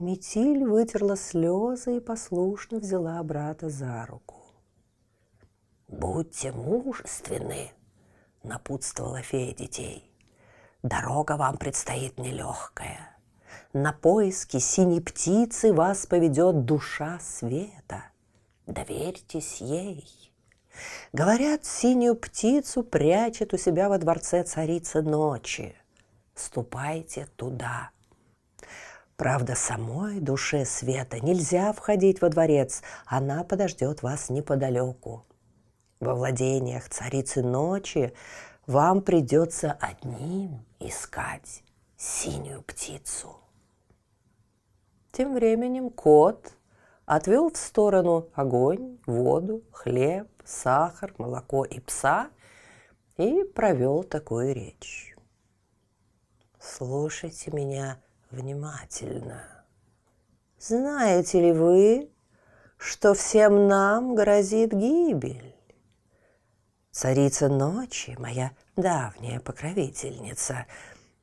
Метиль 0.00 0.64
вытерла 0.64 1.16
слезы 1.16 1.98
и 1.98 2.00
послушно 2.00 2.80
взяла 2.80 3.22
брата 3.22 3.68
за 3.68 4.04
руку. 4.06 4.34
«Будьте 5.86 6.50
мужественны»,— 6.50 7.70
напутствовала 8.42 9.22
фея 9.22 9.54
детей. 9.54 10.12
«Дорога 10.82 11.36
вам 11.36 11.56
предстоит 11.56 12.18
нелегкая. 12.18 13.17
На 13.72 13.92
поиски 13.92 14.58
синей 14.58 15.00
птицы 15.00 15.72
вас 15.72 16.06
поведет 16.06 16.64
душа 16.64 17.18
света 17.20 18.04
доверьтесь 18.68 19.60
ей. 19.60 20.06
Говорят, 21.12 21.64
синюю 21.64 22.14
птицу 22.14 22.84
прячет 22.84 23.52
у 23.52 23.56
себя 23.58 23.88
во 23.88 23.98
дворце 23.98 24.44
царица 24.44 25.02
ночи. 25.02 25.74
Ступайте 26.34 27.26
туда. 27.36 27.90
Правда, 29.16 29.56
самой 29.56 30.20
душе 30.20 30.64
света 30.64 31.18
нельзя 31.18 31.72
входить 31.72 32.20
во 32.20 32.28
дворец, 32.28 32.82
она 33.06 33.42
подождет 33.42 34.02
вас 34.02 34.30
неподалеку. 34.30 35.26
Во 35.98 36.14
владениях 36.14 36.88
царицы 36.88 37.42
ночи 37.42 38.12
вам 38.68 39.02
придется 39.02 39.76
одним 39.80 40.64
искать 40.78 41.64
синюю 41.96 42.62
птицу. 42.62 43.40
Тем 45.18 45.34
временем 45.34 45.90
кот 45.90 46.52
отвел 47.04 47.50
в 47.50 47.56
сторону 47.56 48.28
огонь, 48.34 49.00
воду, 49.04 49.64
хлеб, 49.72 50.28
сахар, 50.44 51.12
молоко 51.18 51.64
и 51.64 51.80
пса 51.80 52.30
и 53.16 53.42
провел 53.42 54.04
такую 54.04 54.54
речь. 54.54 55.16
Слушайте 56.60 57.50
меня 57.50 58.00
внимательно. 58.30 59.42
Знаете 60.60 61.40
ли 61.40 61.50
вы, 61.50 62.12
что 62.76 63.12
всем 63.14 63.66
нам 63.66 64.14
грозит 64.14 64.72
гибель? 64.72 65.56
Царица 66.92 67.48
ночи, 67.48 68.14
моя 68.20 68.52
давняя 68.76 69.40
покровительница– 69.40 70.66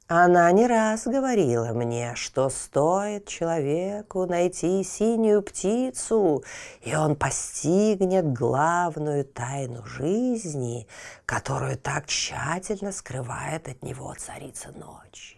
она 0.08 0.52
не 0.52 0.68
раз 0.68 1.08
говорила 1.08 1.74
мне, 1.74 2.14
что 2.14 2.50
стоит 2.50 3.28
человеку 3.28 4.28
найти 4.28 4.84
синюю 4.84 5.42
птицу, 5.42 6.44
и 6.82 6.96
он 6.96 7.16
постигнет 7.16 8.32
главную 8.32 9.26
тайну 9.26 9.84
жизни, 9.84 10.88
которую 11.26 11.78
так 11.78 12.06
тщательно 12.06 12.92
скрывает 12.92 13.68
от 13.68 13.82
него 13.82 14.14
царица 14.14 14.72
ночи. 14.74 15.38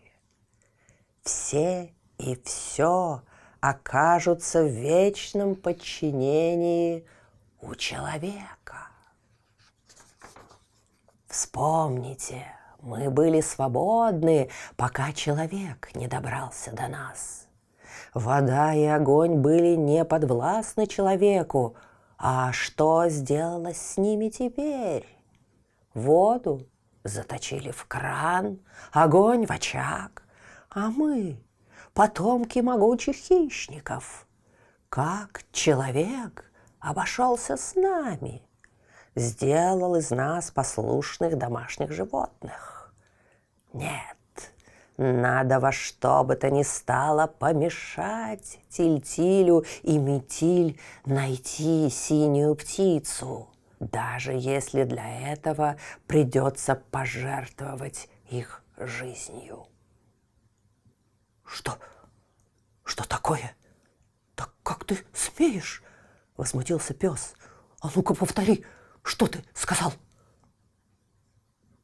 Все 1.24 1.94
и 2.18 2.38
все 2.44 3.22
окажутся 3.62 4.64
в 4.64 4.68
вечном 4.68 5.56
подчинении 5.56 7.06
у 7.62 7.74
человека. 7.76 8.90
Вспомните– 11.28 12.46
мы 12.88 13.10
были 13.10 13.42
свободны, 13.42 14.50
пока 14.78 15.12
человек 15.12 15.90
не 15.94 16.08
добрался 16.08 16.72
до 16.72 16.88
нас. 16.88 17.48
Вода 18.14 18.74
и 18.74 18.86
огонь 18.86 19.36
были 19.36 19.76
не 19.76 20.06
подвластны 20.06 20.88
человеку, 20.88 21.76
а 22.18 22.54
что 22.54 23.10
сделалось 23.10 23.78
с 23.78 23.98
ними 23.98 24.30
теперь? 24.30 25.06
Воду 25.94 26.66
заточили 27.04 27.72
в 27.72 27.86
кран, 27.88 28.60
огонь 28.94 29.46
в 29.46 29.52
очаг, 29.52 30.24
а 30.70 30.88
мы 30.90 31.38
потомки 31.94 32.60
могучих 32.60 33.18
хищников. 33.18 34.26
Как 34.88 35.42
человек 35.52 36.50
обошелся 36.80 37.58
с 37.58 37.76
нами, 37.76 38.42
сделал 39.16 39.98
из 39.98 40.10
нас 40.10 40.52
послушных 40.52 41.38
домашних 41.38 41.92
животных. 41.92 42.77
Нет, 43.74 44.18
надо 44.98 45.60
во 45.60 45.72
что 45.72 46.24
бы 46.24 46.36
то 46.36 46.50
ни 46.50 46.64
стало 46.64 47.28
помешать 47.28 48.60
Тильтилю 48.70 49.66
и 49.84 49.98
Метиль 49.98 50.80
найти 51.06 51.90
синюю 51.90 52.56
птицу, 52.56 53.50
даже 53.80 54.34
если 54.34 54.84
для 54.84 55.32
этого 55.32 55.78
придется 56.08 56.76
пожертвовать 56.76 58.10
их 58.30 58.64
жизнью. 58.78 59.68
Что? 61.46 61.78
Что 62.84 63.08
такое? 63.08 63.56
Так 64.36 64.54
как 64.64 64.86
ты 64.86 64.98
смеешь? 65.14 65.84
Возмутился 66.36 66.94
пес. 66.94 67.34
А 67.82 67.90
ну-ка 67.96 68.14
повтори, 68.14 68.66
что 69.04 69.28
ты 69.28 69.44
сказал? 69.54 69.94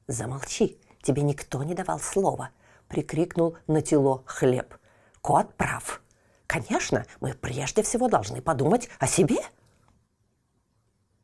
Замолчи, 0.08 0.80
тебе 1.04 1.22
никто 1.22 1.62
не 1.64 1.76
давал 1.76 2.00
слова– 2.00 2.50
прикрикнул 2.94 3.58
на 3.66 3.82
тело 3.82 4.24
хлеб. 4.28 4.76
Кот 5.22 5.56
прав. 5.56 6.02
Конечно, 6.46 7.06
мы 7.22 7.34
прежде 7.34 7.82
всего 7.82 8.08
должны 8.08 8.40
подумать 8.40 8.88
о 9.00 9.08
себе. 9.08 9.38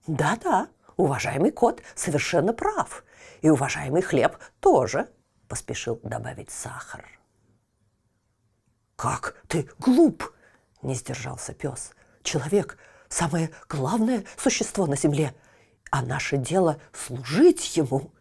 Да-да, 0.07 0.69
уважаемый 0.97 1.51
кот 1.51 1.83
совершенно 1.93 2.53
прав. 2.53 3.03
И 3.41 3.49
уважаемый 3.49 4.01
хлеб 4.01 4.37
тоже, 4.59 5.09
поспешил 5.47 5.99
добавить 6.01 6.49
сахар. 6.49 7.07
Как 8.95 9.35
ты 9.47 9.69
глуп, 9.77 10.33
не 10.81 10.95
сдержался 10.95 11.53
пес. 11.53 11.91
Человек– 12.23 12.79
самое 13.09 13.51
главное 13.67 14.25
существо 14.37 14.87
на 14.87 14.95
земле, 14.95 15.35
а 15.91 16.01
наше 16.01 16.37
дело– 16.37 16.81
служить 16.93 17.77
ему. 17.77 18.11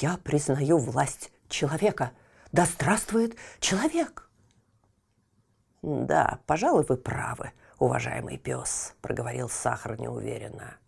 Я 0.00 0.18
признаю 0.18 0.78
власть 0.78 1.30
человека– 1.48 2.10
да 2.52 2.64
здравствует 2.64 3.36
человек! 3.60 4.30
Да, 5.82 6.40
пожалуй, 6.46 6.86
вы 6.88 6.96
правы, 6.96 7.52
уважаемый 7.78 8.38
пес, 8.38 8.94
проговорил 9.02 9.50
Сахар 9.50 10.00
неуверенно. 10.00 10.78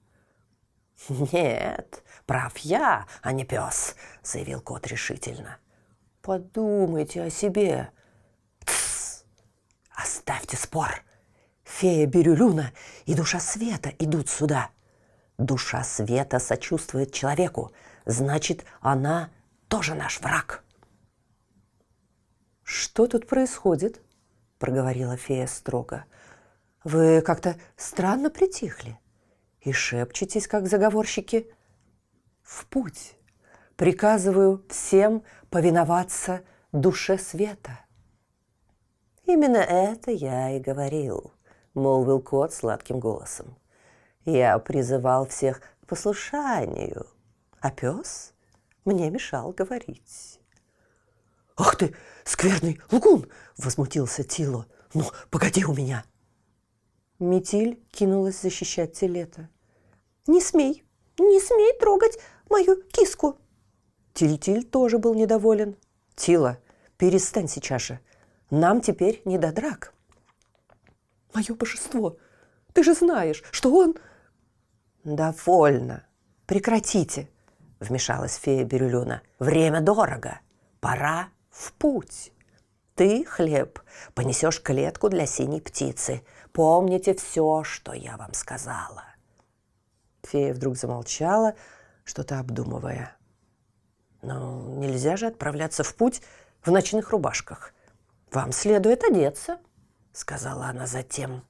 Нет, 1.09 2.03
прав 2.25 2.57
я, 2.59 3.07
а 3.23 3.33
не 3.33 3.45
пес, 3.45 3.97
заявил 4.23 4.63
кот 4.63 4.87
решительно. 4.87 5.59
Подумайте 6.23 7.23
о 7.23 7.29
себе. 7.31 7.91
Тсс! 8.65 9.25
Оставьте 9.91 10.57
спор. 10.57 11.03
Фея 11.65 12.07
Бирюлюна 12.07 12.73
и 13.05 13.15
душа 13.15 13.41
света 13.41 13.91
идут 13.99 14.31
сюда. 14.31 14.71
Душа 15.37 15.85
света 15.85 16.39
сочувствует 16.39 17.13
человеку, 17.13 17.73
значит, 18.09 18.65
она 18.81 19.31
тоже 19.69 19.95
наш 19.95 20.21
враг. 20.21 20.65
«Что 22.65 23.07
тут 23.07 23.29
происходит?»– 23.29 24.03
проговорила 24.59 25.17
фея 25.17 25.47
строго. 25.47 26.05
«Вы 26.85 27.21
как-то 27.21 27.57
странно 27.77 28.31
притихли 28.31 28.99
и 29.61 29.73
шепчетесь, 29.73 30.49
как 30.49 30.67
заговорщики. 30.67 31.53
В 32.43 32.67
путь! 32.67 33.15
Приказываю 33.77 34.65
всем 34.69 35.23
повиноваться 35.51 36.43
душе 36.73 37.19
света». 37.19 37.79
«Именно 39.25 39.59
это 39.59 40.11
я 40.11 40.57
и 40.57 40.61
говорил»,– 40.61 41.33
молвил 41.75 42.21
кот 42.21 42.55
сладким 42.55 43.01
голосом. 43.01 43.57
«Я 44.25 44.59
призывал 44.59 45.27
всех 45.27 45.61
к 45.61 45.87
послушанию, 45.87 47.07
а 47.61 47.71
пес 47.71 48.33
мне 48.85 49.11
мешал 49.11 49.53
говорить». 49.53 50.41
«Ах 51.57 51.77
ты, 51.77 51.95
скверный 52.25 52.81
лгун!»– 52.91 53.29
возмутился 53.57 54.23
Тило. 54.23 54.67
«Ну, 54.95 55.05
погоди 55.31 55.65
у 55.65 55.75
меня!» 55.75 56.05
Метиль 57.19 57.83
кинулась 57.91 58.41
защищать 58.41 58.93
Телета. 58.93 59.49
«Не 60.29 60.41
смей, 60.41 60.85
не 61.19 61.41
смей 61.41 61.77
трогать 61.79 62.19
мою 62.49 62.81
киску!» 62.93 63.39
Тиль-Тиль 64.15 64.65
тоже 64.65 64.99
был 64.99 65.15
недоволен. 65.15 65.77
«Тила, 66.15 66.59
перестань 66.97 67.49
сейчас 67.49 67.83
же. 67.83 68.01
Нам 68.51 68.81
теперь 68.81 69.21
не 69.25 69.37
до 69.37 69.53
драк». 69.53 69.93
«Мое 71.35 71.55
божество, 71.55 72.19
ты 72.73 72.85
же 72.85 72.95
знаешь, 72.95 73.43
что 73.51 73.75
он...» 73.75 73.97
«Довольно. 75.03 76.07
Прекратите»,— 76.47 77.29
вмешалась 77.81 78.37
фея 78.37 78.65
Бирюлюна. 78.65 79.23
«Время 79.39 79.81
дорого. 79.81 80.41
Пора 80.81 81.29
в 81.51 81.73
путь. 81.73 82.33
Ты, 82.95 83.25
хлеб, 83.25 83.81
понесешь 84.15 84.61
клетку 84.61 85.09
для 85.09 85.27
синей 85.27 85.61
птицы. 85.61 86.25
Помните 86.53 87.15
все, 87.15 87.63
что 87.63 87.93
я 87.93 88.17
вам 88.17 88.35
сказала. 88.35 89.05
Фея 90.25 90.53
вдруг 90.53 90.77
замолчала, 90.77 91.55
что-то 92.05 92.41
обдумывая. 92.41 93.17
Но 94.23 94.63
нельзя 94.79 95.17
же 95.17 95.27
отправляться 95.27 95.85
в 95.85 95.95
путь 95.95 96.23
в 96.63 96.71
ночных 96.71 97.11
рубашках. 97.11 97.73
Вам 98.33 98.53
следует 98.53 99.05
одеться, 99.05 99.59
сказала 100.13 100.67
она 100.67 100.87
затем. 100.87 101.45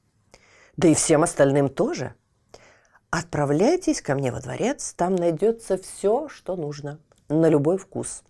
Да 0.77 0.89
и 0.89 0.95
всем 0.95 1.23
остальным 1.23 1.69
тоже. 1.69 2.15
Отправляйтесь 3.11 4.03
ко 4.03 4.15
мне 4.15 4.31
во 4.31 4.41
дворец, 4.41 4.93
там 4.93 5.15
найдется 5.15 5.79
все, 5.79 6.29
что 6.29 6.57
нужно, 6.57 7.01
на 7.29 7.49
любой 7.49 7.79
вкус. 7.79 8.23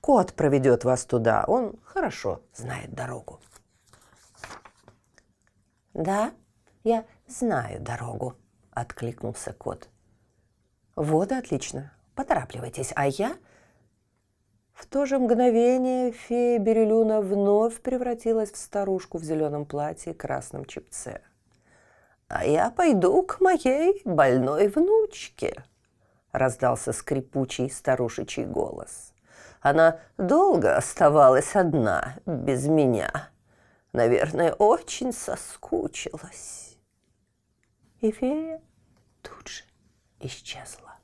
Кот 0.00 0.32
проведет 0.34 0.84
вас 0.84 1.04
туда, 1.04 1.44
он 1.48 1.76
хорошо 1.82 2.40
знает 2.54 2.94
дорогу. 2.94 3.40
Да, 5.92 6.32
я 6.84 7.04
знаю 7.26 7.80
дорогу, 7.80 8.36
откликнулся 8.70 9.52
кот. 9.52 9.88
Вот 10.94 11.32
и 11.32 11.34
отлично, 11.34 11.92
поторапливайтесь, 12.14 12.92
а 12.94 13.08
я... 13.08 13.36
В 14.72 14.86
то 14.86 15.06
же 15.06 15.18
мгновение 15.18 16.12
фея 16.12 16.58
Бирюлюна 16.58 17.22
вновь 17.22 17.80
превратилась 17.80 18.52
в 18.52 18.58
старушку 18.58 19.16
в 19.16 19.24
зеленом 19.24 19.64
платье 19.64 20.12
и 20.12 20.16
красном 20.16 20.66
чепце. 20.66 21.22
«А 22.28 22.44
я 22.44 22.70
пойду 22.70 23.22
к 23.22 23.40
моей 23.40 24.02
больной 24.04 24.68
внучке»,— 24.68 25.64
раздался 26.32 26.92
скрипучий 26.92 27.70
старушечий 27.70 28.44
голос. 28.44 29.14
Она 29.60 30.00
долго 30.18 30.76
оставалась 30.76 31.54
одна, 31.54 32.16
без 32.26 32.66
меня. 32.66 33.30
Наверное, 33.92 34.52
очень 34.52 35.12
соскучилась. 35.12 36.76
И 38.00 38.10
фея 38.10 38.60
тут 39.22 39.48
же 39.48 39.64
исчезла. 40.20 40.96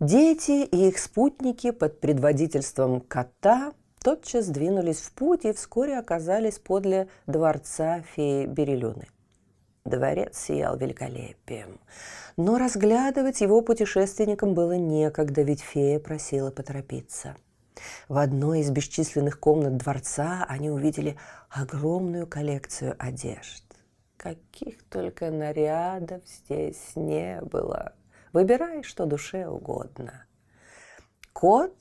Дети 0.00 0.64
и 0.64 0.88
их 0.88 0.98
спутники 0.98 1.70
под 1.70 2.00
предводительством 2.00 3.00
кота 3.00 3.72
тотчас 4.02 4.48
двинулись 4.48 5.00
в 5.00 5.12
путь 5.12 5.44
и 5.44 5.52
вскоре 5.52 5.98
оказались 5.98 6.58
подле 6.58 7.08
дворца 7.26 8.02
феи 8.14 8.46
Берелюны. 8.46 9.06
Дворец 9.84 10.38
сиял 10.38 10.76
великолепием. 10.76 11.80
Но 12.36 12.58
разглядывать 12.58 13.40
его 13.40 13.62
путешественникам 13.62 14.54
было 14.54 14.72
некогда, 14.72 15.42
ведь 15.42 15.60
фея 15.60 15.98
просила 15.98 16.50
поторопиться. 16.50 17.36
В 18.08 18.18
одной 18.18 18.60
из 18.60 18.70
бесчисленных 18.70 19.40
комнат 19.40 19.76
дворца 19.76 20.44
они 20.48 20.70
увидели 20.70 21.16
огромную 21.50 22.26
коллекцию 22.26 22.94
одежд. 22.98 23.64
Каких 24.16 24.84
только 24.84 25.30
нарядов 25.30 26.22
здесь 26.26 26.92
не 26.94 27.40
было. 27.42 27.94
Выбирай, 28.32 28.82
что 28.82 29.04
душе 29.04 29.48
угодно. 29.48 30.26
Кот 31.32 31.74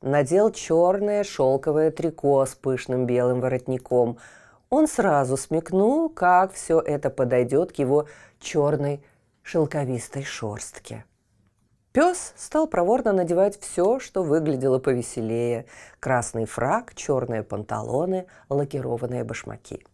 надел 0.00 0.50
черное 0.50 1.24
шелковое 1.24 1.90
трико 1.90 2.44
с 2.46 2.54
пышным 2.54 3.06
белым 3.06 3.40
воротником– 3.40 4.18
он 4.70 4.86
сразу 4.86 5.36
смекнул, 5.36 6.10
как 6.10 6.52
все 6.52 6.80
это 6.80 7.08
подойдет 7.08 7.72
к 7.72 7.76
его 7.76 8.06
черной 8.38 9.02
шелковистой 9.42 10.24
шорстке. 10.24 11.04
Пес 11.92 12.34
стал 12.36 12.66
проворно 12.66 13.12
надевать 13.12 13.58
все, 13.58 13.98
что 13.98 14.22
выглядело 14.22 14.78
повеселее. 14.78 15.64
Красный 16.00 16.44
фраг, 16.44 16.94
черные 16.94 17.42
панталоны, 17.42 18.26
лакированные 18.50 19.24
башмаки. 19.24 19.84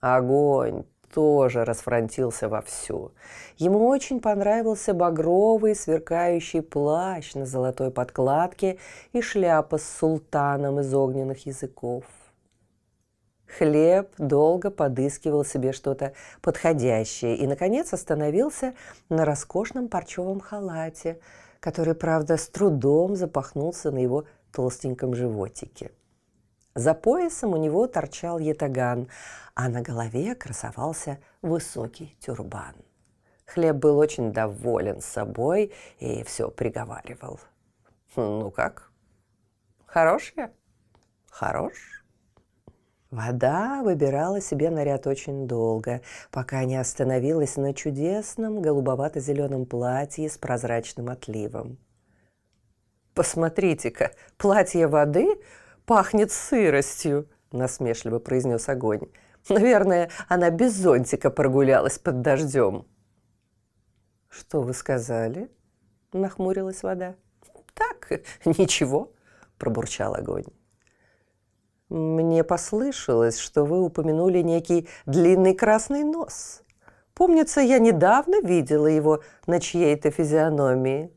«Огонь! 0.00 0.84
Тоже 1.12 1.64
расфронтился 1.64 2.48
вовсю. 2.48 3.12
Ему 3.56 3.86
очень 3.86 4.20
понравился 4.20 4.94
багровый 4.94 5.74
сверкающий 5.74 6.62
плащ 6.62 7.34
на 7.34 7.46
золотой 7.46 7.90
подкладке 7.90 8.78
и 9.12 9.20
шляпа 9.20 9.78
с 9.78 9.98
султаном 9.98 10.80
из 10.80 10.94
огненных 10.94 11.46
языков. 11.46 12.04
Хлеб 13.58 14.10
долго 14.16 14.70
подыскивал 14.70 15.44
себе 15.44 15.72
что-то 15.72 16.12
подходящее 16.40 17.36
и, 17.36 17.46
наконец, 17.46 17.92
остановился 17.92 18.74
на 19.08 19.24
роскошном 19.24 19.88
парчевом 19.88 20.40
халате, 20.40 21.18
который, 21.58 21.94
правда, 21.94 22.36
с 22.36 22.48
трудом 22.48 23.16
запахнулся 23.16 23.90
на 23.90 23.98
его 23.98 24.24
толстеньком 24.52 25.14
животике. 25.14 25.90
За 26.74 26.94
поясом 26.94 27.52
у 27.52 27.56
него 27.56 27.86
торчал 27.86 28.38
ятаган, 28.38 29.08
а 29.54 29.68
на 29.68 29.82
голове 29.82 30.34
красовался 30.34 31.18
высокий 31.42 32.16
тюрбан. 32.20 32.74
Хлеб 33.46 33.76
был 33.76 33.98
очень 33.98 34.32
доволен 34.32 35.00
собой 35.00 35.72
и 35.98 36.22
все 36.22 36.50
приговаривал. 36.50 37.40
«Ну 38.14 38.50
как? 38.50 38.92
Хорош 39.86 40.32
я? 40.36 40.52
Хорош?» 41.28 42.04
Вода 43.10 43.82
выбирала 43.82 44.40
себе 44.40 44.70
наряд 44.70 45.08
очень 45.08 45.48
долго, 45.48 46.00
пока 46.30 46.64
не 46.64 46.76
остановилась 46.76 47.56
на 47.56 47.74
чудесном 47.74 48.62
голубовато-зеленом 48.62 49.66
платье 49.66 50.30
с 50.30 50.38
прозрачным 50.38 51.08
отливом. 51.08 51.78
«Посмотрите-ка, 53.14 54.12
платье 54.36 54.86
воды 54.86 55.26
пахнет 55.90 56.30
сыростью»,– 56.30 57.28
насмешливо 57.50 58.20
произнес 58.20 58.68
огонь. 58.68 59.08
«Наверное, 59.48 60.08
она 60.28 60.50
без 60.50 60.72
зонтика 60.72 61.30
прогулялась 61.30 61.98
под 61.98 62.22
дождем». 62.22 62.86
«Что 64.28 64.60
вы 64.60 64.72
сказали?»– 64.72 65.50
нахмурилась 66.12 66.84
вода. 66.84 67.16
«Так, 67.74 68.08
ничего»,– 68.44 69.12
пробурчал 69.58 70.14
огонь. 70.14 70.44
«Мне 71.88 72.44
послышалось, 72.44 73.40
что 73.40 73.64
вы 73.64 73.82
упомянули 73.82 74.42
некий 74.42 74.88
длинный 75.06 75.56
красный 75.56 76.04
нос. 76.04 76.62
Помнится, 77.14 77.60
я 77.60 77.80
недавно 77.80 78.40
видела 78.42 78.86
его 78.86 79.24
на 79.48 79.58
чьей-то 79.58 80.12
физиономии». 80.12 81.10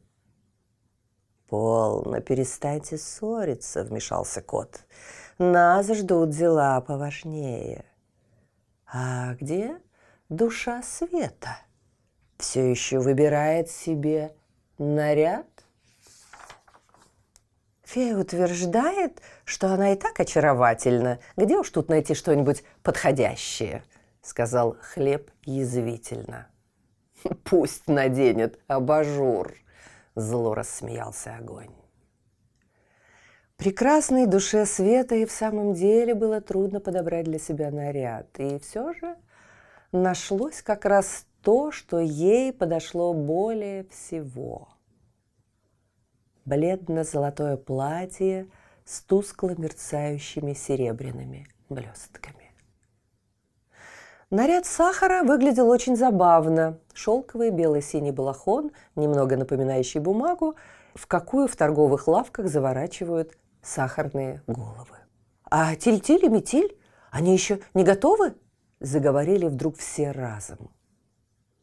«Полно, 1.54 2.20
перестаньте 2.20 2.98
ссориться»,— 2.98 3.84
вмешался 3.86 4.42
кот. 4.42 4.80
«Нас 5.38 5.88
ждут 5.88 6.32
дела 6.32 6.82
поважнее». 6.82 7.86
«А 8.92 9.36
где 9.36 9.78
душа 10.30 10.82
света? 10.82 11.60
Все 12.39 12.68
еще 12.72 12.98
выбирает 12.98 13.70
себе 13.70 14.36
наряд?» 14.80 15.46
Фея 17.84 18.18
утверждает, 18.18 19.22
что 19.46 19.72
она 19.72 19.94
и 19.94 19.96
так 19.96 20.20
очаровательна. 20.20 21.20
Где 21.38 21.60
уж 21.60 21.70
тут 21.70 21.88
найти 21.88 22.16
что-нибудь 22.16 22.63
подходящее? 22.82 23.84
Сказал 24.24 24.76
Хлеб 24.82 25.30
язвительно. 25.44 26.48
Пусть 27.44 27.88
наденет 27.88 28.60
абажур. 28.66 29.54
Зло 30.15 30.54
рассмеялся 30.54 31.36
огонь. 31.36 31.73
Прекрасной 33.58 34.28
душе 34.28 34.65
Света 34.65 35.15
и 35.15 35.26
в 35.26 35.32
самом 35.32 35.73
деле 35.73 36.13
было 36.13 36.41
трудно 36.41 36.80
подобрать 36.80 37.26
для 37.26 37.39
себя 37.39 37.71
наряд. 37.71 38.28
И 38.39 38.60
все 38.60 38.93
же 38.93 39.15
нашлось 39.91 40.62
как 40.62 40.86
раз 40.86 41.26
то, 41.41 41.71
что 41.71 41.99
ей 41.99 42.52
подошло 42.52 43.13
более 43.13 43.86
всего. 43.86 44.69
Бледно-золотое 46.45 47.58
платье 47.58 48.49
с 48.86 49.02
тускло 49.02 49.56
мерцающими 49.58 50.54
серебряными 50.54 51.47
блестками. 51.69 52.43
Наряд 54.34 54.65
сахара 54.65 55.22
выглядел 55.22 55.69
очень 55.69 55.96
забавно. 55.96 56.80
Шелковый 56.96 57.52
белый-синий 57.52 58.10
балахон, 58.10 58.72
немного 58.96 59.38
напоминающий 59.38 60.00
бумагу, 60.00 60.56
в 60.96 61.06
какую 61.06 61.48
в 61.48 61.56
торговых 61.56 62.08
лавках 62.08 62.48
заворачивают 62.48 63.38
сахарные 63.62 64.41
головы. 64.48 64.98
«А 65.52 65.76
тиль-тиль 65.76 66.26
и 66.26 66.30
метиль, 66.30 66.76
они 67.12 67.32
еще 67.32 67.60
не 67.76 67.84
готовы?»– 67.84 68.34
заговорили 68.80 69.46
вдруг 69.46 69.78
все 69.78 70.10
разом. 70.10 70.72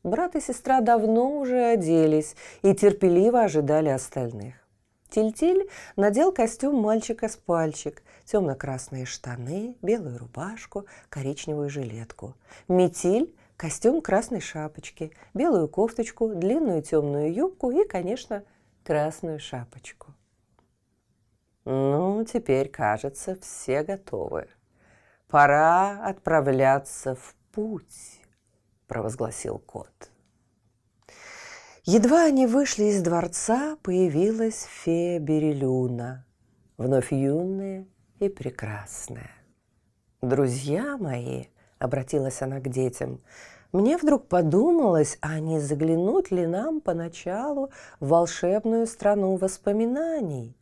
Брат 0.04 0.36
и 0.36 0.40
сестра 0.40 0.80
давно 0.80 1.40
уже 1.40 1.72
оделись 1.72 2.36
и 2.62 2.72
терпеливо 2.72 3.40
ожидали 3.40 3.88
остальных. 3.88 4.54
Тильтиль 5.10 5.68
надел 5.96 6.32
костюм 6.32 6.76
мальчика 6.80 7.28
с 7.28 7.36
пальчик, 7.36 8.02
темно-красные 8.24 9.04
штаны, 9.04 9.76
белую 9.82 10.18
рубашку, 10.18 10.86
коричневую 11.08 11.68
жилетку. 11.68 12.36
Метиль– 12.68 13.34
костюм 13.56 14.00
красной 14.00 14.40
шапочки, 14.40 15.12
белую 15.34 15.68
кофточку, 15.68 16.28
длинную 16.34 16.82
темную 16.82 17.34
юбку 17.34 17.70
и, 17.70 17.86
конечно, 17.86 18.44
красную 18.84 19.40
шапочку. 19.40 20.14
Ну, 21.64 22.24
теперь, 22.24 22.68
кажется, 22.70 23.36
все 23.40 23.82
готовы. 23.82 24.48
Пора 25.28 26.06
отправляться 26.06 27.16
в 27.16 27.34
путь, 27.52 28.22
провозгласил 28.86 29.58
кот. 29.58 30.10
Едва 31.92 32.22
они 32.26 32.46
вышли 32.46 32.84
из 32.84 33.02
дворца, 33.02 33.76
появилась 33.82 34.62
фея 34.62 35.18
Берелюна, 35.18 36.24
вновь 36.78 37.10
юная 37.10 37.84
и 38.20 38.28
прекрасная. 38.28 39.32
«Друзья 40.22 40.96
мои»,— 40.96 41.46
обратилась 41.80 42.42
она 42.42 42.60
к 42.60 42.68
детям,— 42.68 43.18
«мне 43.72 43.96
вдруг 43.96 44.28
подумалось, 44.28 45.18
а 45.20 45.40
не 45.40 45.58
заглянуть 45.58 46.30
ли 46.30 46.46
нам 46.46 46.80
поначалу 46.80 47.70
в 47.98 48.06
волшебную 48.06 48.86
страну 48.86 49.34
воспоминаний? 49.34 50.56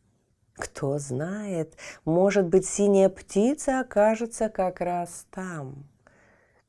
Кто 0.55 0.97
знает, 0.97 1.75
может 2.05 2.47
быть, 2.47 2.65
синяя 2.65 3.07
птица 3.07 3.81
окажется 3.81 4.49
как 4.49 4.81
раз 4.81 5.27
там». 5.29 5.85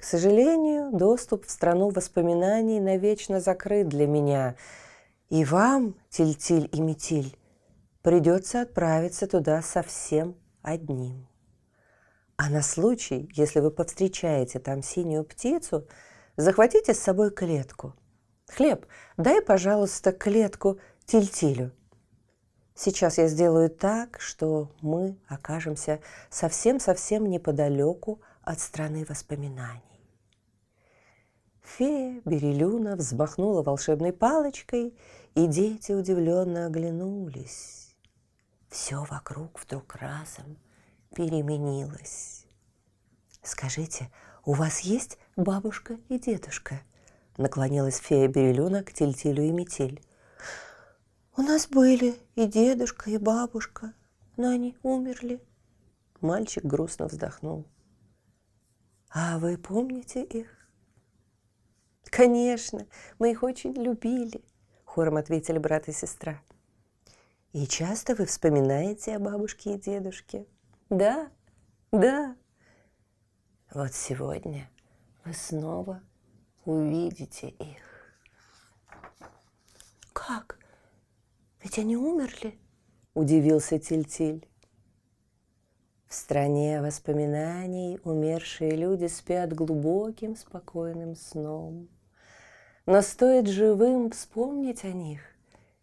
К 0.01 0.05
сожалению, 0.05 0.91
доступ 0.93 1.45
в 1.45 1.51
страну 1.51 1.91
воспоминаний 1.91 2.81
навечно 2.81 3.39
закрыт 3.39 3.91
для 3.91 4.07
меня. 4.07 4.57
И 5.29 5.45
вам, 5.45 5.95
Тильтиль 6.09 6.71
и 6.73 6.81
Метиль, 6.81 7.37
придется 8.01 8.63
отправиться 8.63 9.27
туда 9.27 9.61
совсем 9.61 10.37
одним. 10.63 11.29
А 12.39 12.49
на 12.49 12.63
случай, 12.63 13.31
если 13.35 13.61
вы 13.61 13.71
повстречаете 13.71 14.59
там 14.59 14.83
синюю 14.83 15.23
птицу, 15.23 15.87
захватите 16.39 16.95
с 16.95 16.99
собой 16.99 17.31
клетку. 17.31 17.93
Хлеб, 18.49 18.87
дай, 19.19 19.43
пожалуйста, 19.43 20.13
клетку 20.13 20.79
Тильтилю. 21.05 21.73
Сейчас 22.75 23.19
я 23.19 23.29
сделаю 23.29 23.69
так, 23.69 24.19
что 24.19 24.71
мы 24.81 25.19
окажемся 25.29 26.01
совсем-совсем 26.31 27.27
неподалеку 27.27 28.23
от 28.43 28.61
страны 28.61 29.05
воспоминаний. 29.07 29.90
Фея 31.77 32.21
Берелюна 32.25 32.97
взмахнула 32.97 33.63
волшебной 33.63 34.13
палочкой, 34.13 34.95
и 35.35 35.47
дети 35.47 35.93
удивленно 35.93 36.67
оглянулись. 36.67 37.95
Все 38.69 39.05
вокруг 39.05 39.61
вдруг 39.61 39.95
разом 39.95 40.59
переменилось. 41.15 42.47
«Скажите, 43.43 44.11
у 44.45 44.53
вас 44.53 44.81
есть 44.81 45.19
бабушка 45.37 45.99
и 46.09 46.19
дедушка?» 46.19 46.81
Наклонилась 47.37 47.99
фея 47.99 48.29
Берелюна 48.29 48.83
к 48.83 48.93
Тильтилю 48.93 49.45
и 49.45 49.51
Метель. 49.51 50.05
«У 51.37 51.43
нас 51.43 51.69
были 51.69 52.17
и 52.35 52.47
дедушка, 52.47 53.11
и 53.11 53.17
бабушка, 53.17 53.95
но 54.37 54.49
они 54.49 54.77
умерли». 54.83 55.41
Мальчик 56.21 56.65
грустно 56.65 57.07
вздохнул. 57.07 57.65
«А 59.11 59.39
вы 59.39 59.57
помните 59.57 60.23
их?» 60.25 60.60
«Конечно, 62.21 62.87
мы 63.19 63.31
их 63.31 63.43
очень 63.45 63.73
любили»,– 63.73 64.43
хором 64.85 65.17
ответили 65.17 65.59
брат 65.59 65.89
и 65.89 65.93
сестра. 65.93 66.43
«И 67.53 67.67
часто 67.67 68.15
вы 68.15 68.27
вспоминаете 68.27 69.17
о 69.17 69.21
бабушке 69.21 69.75
и 69.75 69.81
дедушке?» 69.81 70.47
«Да, 70.89 71.31
да». 71.93 72.37
«Вот 73.73 73.93
сегодня 73.93 74.69
вы 75.25 75.33
снова 75.35 76.03
увидите 76.65 77.49
их». 77.49 78.17
«Как? 80.13 80.59
Ведь 81.63 81.79
они 81.79 81.97
умерли?»– 81.97 82.59
удивился 83.15 83.79
Тиль-Тиль. 83.79 84.49
стране 86.09 86.83
воспоминаний 86.83 88.01
умершие 88.03 88.73
люди 88.73 89.07
спят 89.07 89.53
глубоким 89.53 90.35
спокойным 90.35 91.15
сном. 91.15 91.89
Но 92.91 93.03
стоит 93.03 93.47
живым 93.47 94.11
вспомнить 94.11 94.83
о 94.83 94.91
них, 94.91 95.21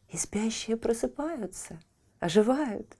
и 0.09 0.17
спящие 0.17 0.75
просыпаются, 0.75 1.79
оживают. 2.19 2.97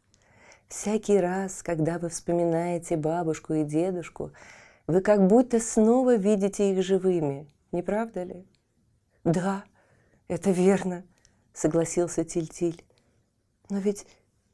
Всякий 0.69 1.17
раз, 1.17 1.61
когда 1.61 1.99
вы 1.99 2.07
вспоминаете 2.07 2.95
бабушку 2.95 3.53
и 3.55 3.65
дедушку, 3.65 4.31
вы 4.87 5.01
как 5.01 5.27
будто 5.27 5.59
снова 5.59 6.15
видите 6.15 6.71
их 6.71 6.85
живыми, 6.85 7.51
не 7.73 7.83
правда 7.83 8.23
ли? 8.23 8.47
Да, 9.25 9.65
это 10.29 10.51
верно, 10.51 11.03
согласился 11.51 12.23
Тильтиль. 12.23 12.85
Но 13.69 13.79
ведь 13.79 14.07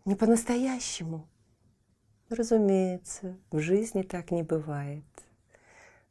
не 0.04 0.16
по-настоящему. 0.16 1.28
Разумеется, 2.28 3.38
в 3.52 3.60
жизни 3.60 4.02
так 4.02 4.32
не 4.32 4.42
бывает. 4.42 5.04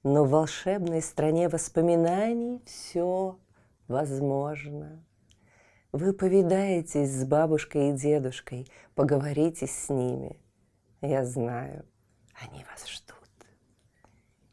Но 0.03 0.25
в 0.25 0.31
волшебной 0.31 1.01
стране 1.01 1.49
воспоминаний 1.49 2.61
все 2.67 3.39
возможно. 3.87 5.05
Вы 5.93 6.13
повидаетесь 6.13 7.11
с 7.11 7.25
бабушкой 7.25 7.91
и 7.91 7.93
дедушкой, 7.93 8.67
поговорите 8.95 9.67
с 9.67 9.89
ними. 9.89 10.41
Я 11.03 11.25
знаю, 11.25 11.85
они 12.35 12.65
вас 12.65 12.89
ждут. 12.89 13.17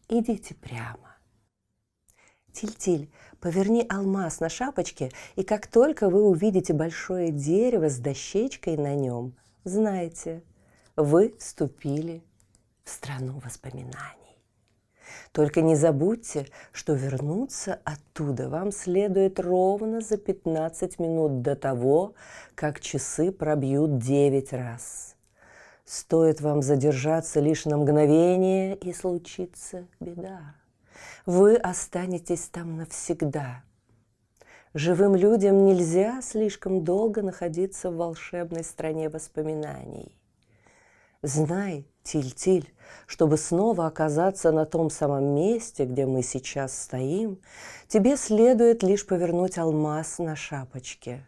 Идите 0.07 0.53
прямо. 0.53 1.15
Тиль-тиль, 2.51 3.11
поверни 3.39 3.85
алмаз 3.87 4.39
на 4.41 4.49
шапочке, 4.49 5.11
и 5.35 5.43
как 5.43 5.67
только 5.67 6.09
вы 6.09 6.23
увидите 6.23 6.73
большое 6.73 7.31
дерево 7.31 7.89
с 7.89 7.99
дощечкой 7.99 8.75
на 8.75 8.95
нем, 8.95 9.35
знайте, 9.63 10.43
вы 10.95 11.35
вступили 11.39 12.23
в 12.83 12.89
страну 12.89 13.39
воспоминаний. 13.39 14.18
Только 15.31 15.61
не 15.61 15.75
забудьте, 15.75 16.47
что 16.71 16.93
вернуться 16.93 17.79
оттуда 17.83 18.49
вам 18.49 18.71
следует 18.71 19.39
ровно 19.39 20.01
за 20.01 20.17
15 20.17 20.99
минут 20.99 21.41
до 21.41 21.55
того, 21.55 22.13
как 22.55 22.79
часы 22.79 23.31
пробьют 23.31 23.99
9 23.99 24.53
раз. 24.53 25.15
Стоит 25.85 26.41
вам 26.41 26.61
задержаться 26.61 27.39
лишь 27.39 27.65
на 27.65 27.77
мгновение, 27.77 28.75
и 28.75 28.93
случится 28.93 29.87
беда. 29.99 30.55
Вы 31.25 31.55
останетесь 31.55 32.49
там 32.49 32.77
навсегда. 32.77 33.63
Живым 34.75 35.15
людям 35.15 35.65
нельзя 35.65 36.21
слишком 36.21 36.83
долго 36.83 37.23
находиться 37.23 37.89
в 37.89 37.95
волшебной 37.95 38.63
стране 38.63 39.09
воспоминаний. 39.09 40.15
Знай, 41.23 41.87
Тиль-Тиль, 42.09 42.73
чтобы 43.05 43.37
снова 43.37 43.85
оказаться 43.85 44.51
на 44.51 44.65
том 44.65 44.89
самом 44.89 45.35
месте, 45.35 45.85
где 45.85 46.05
мы 46.05 46.23
сейчас 46.23 46.75
стоим, 46.75 47.39
тебе 47.87 48.17
следует 48.17 48.81
лишь 48.81 49.05
повернуть 49.05 49.57
алмаз 49.57 50.17
на 50.17 50.35
шапочке. 50.35 51.23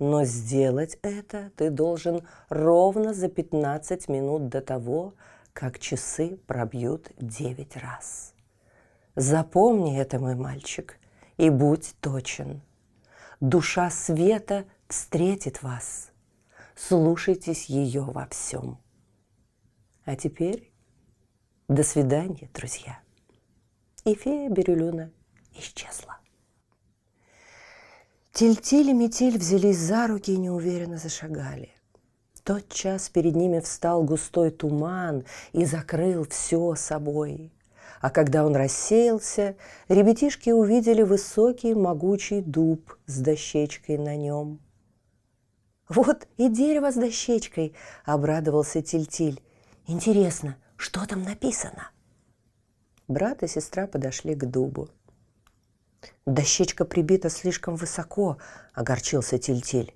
Но 0.00 0.24
сделать 0.24 0.98
это 1.02 1.52
ты 1.56 1.70
должен 1.70 2.26
ровно 2.48 3.14
за 3.14 3.28
15 3.28 4.08
минут 4.08 4.48
до 4.48 4.60
того, 4.60 5.14
как 5.52 5.78
часы 5.78 6.38
пробьют 6.46 7.10
9 7.18 7.76
раз. 7.76 8.34
Запомни 9.14 10.00
это, 10.00 10.18
мой 10.18 10.34
мальчик, 10.34 10.98
и 11.36 11.50
будь 11.50 11.94
точен. 12.00 12.62
Душа 13.40 13.90
света 13.90 14.64
встретит 14.88 15.62
вас. 15.62 16.10
Слушайтесь 16.74 17.66
ее 17.66 18.02
во 18.02 18.26
всем. 18.26 18.78
А 20.04 20.16
теперь 20.16 20.70
до 21.68 21.82
свидания, 21.82 22.48
друзья. 22.54 23.00
И 24.04 24.14
фея 24.14 24.48
Бирюлюна 24.48 25.12
исчезла. 25.54 26.18
Тильтиль 28.32 28.90
и 28.90 28.92
Метиль 28.92 29.38
взялись 29.38 29.78
за 29.78 30.06
руки 30.06 30.32
и 30.32 30.38
неуверенно 30.38 30.96
зашагали. 30.96 31.70
Тот 32.44 32.68
час 32.70 33.10
перед 33.10 33.36
ними 33.36 33.60
встал 33.60 34.02
густой 34.02 34.50
туман 34.50 35.24
и 35.52 35.64
закрыл 35.64 36.26
все 36.26 36.74
собой. 36.74 37.52
А 38.00 38.08
когда 38.08 38.46
он 38.46 38.56
рассеялся, 38.56 39.56
ребятишки 39.88 40.50
увидели 40.50 41.02
высокий 41.02 41.74
могучий 41.74 42.40
дуб 42.40 42.96
с 43.06 43.18
дощечкой 43.18 43.98
на 43.98 44.16
нем. 44.16 44.58
«Вот 45.88 46.26
и 46.38 46.48
дерево 46.48 46.90
с 46.90 46.94
дощечкой!»— 46.94 47.74
обрадовался 48.04 48.80
Тильтиль. 48.80 49.42
Интересно, 49.90 50.56
что 50.76 51.04
там 51.04 51.24
написано? 51.24 51.90
Брат 53.08 53.42
и 53.42 53.48
сестра 53.48 53.88
подошли 53.88 54.36
к 54.36 54.44
дубу. 54.44 54.88
Дощечка 56.26 56.84
прибита 56.84 57.28
слишком 57.28 57.74
высоко, 57.74 58.38
огорчился 58.72 59.36
Тильтиль. 59.36 59.92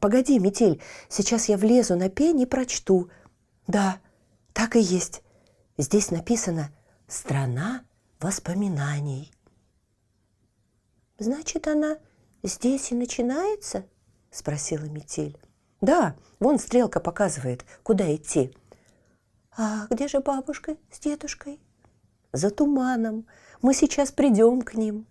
Погоди, 0.00 0.38
Метель, 0.38 0.80
сейчас 1.10 1.50
я 1.50 1.58
влезу 1.58 1.96
на 1.96 2.08
пень 2.08 2.40
и 2.40 2.46
прочту. 2.46 3.10
Да, 3.66 3.98
так 4.54 4.74
и 4.74 4.80
есть. 4.80 5.22
Здесь 5.76 6.10
написано 6.10 6.70
«Страна 7.06 7.84
воспоминаний». 8.20 9.30
Значит, 11.18 11.68
она 11.68 11.98
здесь 12.42 12.90
и 12.90 12.94
начинается? 12.94 13.84
Спросила 14.30 14.86
Метель. 14.86 15.38
Да, 15.82 16.16
вон 16.40 16.58
стрелка 16.58 17.00
показывает, 17.00 17.66
куда 17.82 18.14
идти. 18.16 18.56
«А 19.56 19.86
где 19.88 20.08
же 20.08 20.20
бабушка 20.20 20.76
с 20.90 20.98
дедушкой?» 20.98 21.60
«За 22.32 22.50
туманом. 22.50 23.26
Мы 23.62 23.72
сейчас 23.72 24.10
придем 24.10 24.62
к 24.62 24.74
ним». 24.74 25.06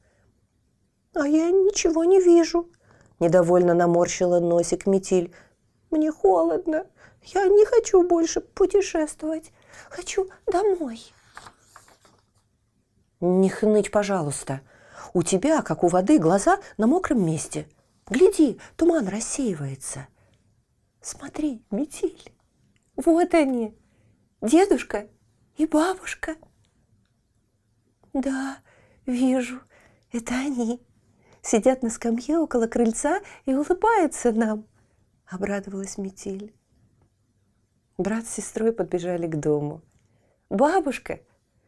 «А 1.14 1.28
я 1.28 1.50
ничего 1.52 2.04
не 2.04 2.20
вижу»,– 2.20 2.70
недовольно 3.20 3.74
наморщила 3.74 4.40
носик 4.40 4.86
Метиль. 4.86 5.34
«Мне 5.92 6.12
холодно. 6.12 6.86
Я 7.22 7.48
не 7.48 7.66
хочу 7.66 8.06
больше 8.06 8.42
путешествовать. 8.42 9.52
Хочу 9.90 10.30
домой». 10.46 11.02
«Не 13.22 13.48
хныть, 13.48 13.92
пожалуйста. 13.92 14.60
У 15.14 15.24
тебя, 15.24 15.62
как 15.62 15.86
у 15.86 15.88
воды, 15.88 16.20
глаза 16.20 16.60
на 16.78 16.88
мокром 16.88 17.26
месте. 17.26 17.70
Гляди, 18.10 18.60
туман 18.76 19.08
рассеивается». 19.08 20.08
«Смотри, 21.02 21.64
Метиль, 21.72 22.34
вот 22.98 23.34
они, 23.34 23.78
дедушка 24.44 25.08
и 25.56 25.66
бабушка. 25.66 26.36
Да, 28.12 28.60
вижу, 29.06 29.62
это 30.12 30.36
они. 30.36 30.82
Сидят 31.42 31.82
на 31.82 31.90
скамье 31.90 32.38
около 32.38 32.68
крыльца 32.68 33.22
и 33.46 33.54
улыбаются 33.54 34.32
нам, 34.32 34.68
обрадовалась 35.26 35.98
Метель. 35.98 36.54
Брат 37.98 38.26
с 38.26 38.36
сестрой 38.36 38.72
подбежали 38.72 39.28
к 39.28 39.36
дому. 39.36 39.82
Бабушка, 40.50 41.22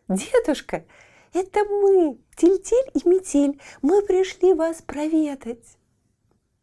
дедушка, 0.07 0.85
это 1.33 1.63
мы, 1.65 2.19
Тильтиль 2.35 2.91
и 2.93 3.07
Метель. 3.07 3.59
Мы 3.81 4.01
пришли 4.01 4.53
вас 4.53 4.81
проведать. 4.81 5.77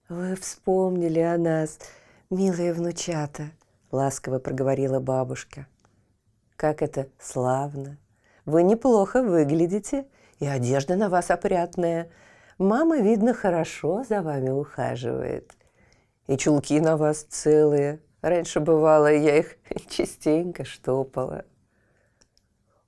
Вы 0.09 0.37
вспомнили 0.37 1.20
о 1.20 1.38
нас, 1.38 1.79
милые 2.31 2.72
внучата, 2.72 3.51
ласково 3.90 4.38
проговорила 4.38 5.01
бабушка. 5.01 5.66
Как 6.62 6.81
это 6.81 7.09
славно! 7.18 7.98
Вы 8.44 8.62
неплохо 8.62 9.20
выглядите, 9.20 10.07
и 10.38 10.46
одежда 10.46 10.94
на 10.94 11.09
вас 11.09 11.33
опрятная. 11.33 12.09
Мама, 12.57 12.98
видно, 13.01 13.35
хорошо 13.35 14.05
за 14.09 14.22
вами 14.22 14.51
ухаживает. 14.51 15.57
И 16.29 16.37
чулки 16.37 16.79
на 16.79 16.96
вас 16.96 17.25
целые. 17.25 17.98
Раньше 18.20 18.61
бывало, 18.61 19.12
я 19.12 19.38
их 19.38 19.57
частенько 19.88 20.64
штопала. 20.64 21.44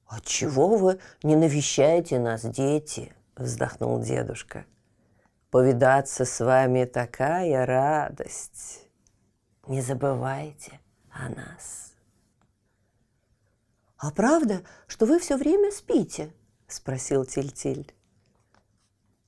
«Отчего 0.06 0.76
вы 0.76 1.00
не 1.24 1.34
навещаете 1.34 2.20
нас, 2.20 2.42
дети?»– 2.44 3.12
вздохнул 3.37 3.98
дедушка. 3.98 4.66
«Повидаться 5.51 6.24
с 6.24 6.38
вами 6.38 6.84
такая 6.84 7.66
радость. 7.66 8.88
Не 9.66 9.80
забывайте 9.80 10.78
о 11.11 11.28
нас». 11.28 11.84
«А 13.97 14.11
правда, 14.11 14.62
что 14.86 15.07
вы 15.07 15.18
все 15.18 15.36
время 15.36 15.70
спите?»– 15.70 16.32
спросил 16.68 17.24
Тильтиль. 17.24 17.95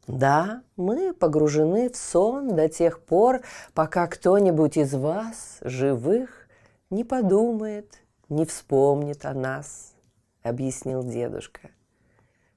«Да, 0.06 0.62
мы 0.76 1.12
погружены 1.12 1.90
в 1.90 1.96
сон 1.96 2.54
до 2.54 2.68
тех 2.68 3.00
пор, 3.00 3.42
пока 3.74 4.06
кто-нибудь 4.06 4.76
из 4.76 4.94
вас, 4.94 5.58
живых, 5.62 6.48
не 6.90 7.04
подумает, 7.04 8.00
не 8.28 8.44
вспомнит 8.44 9.24
о 9.24 9.34
нас»,– 9.34 9.94
объяснил 10.42 11.02
дедушка. 11.02 11.70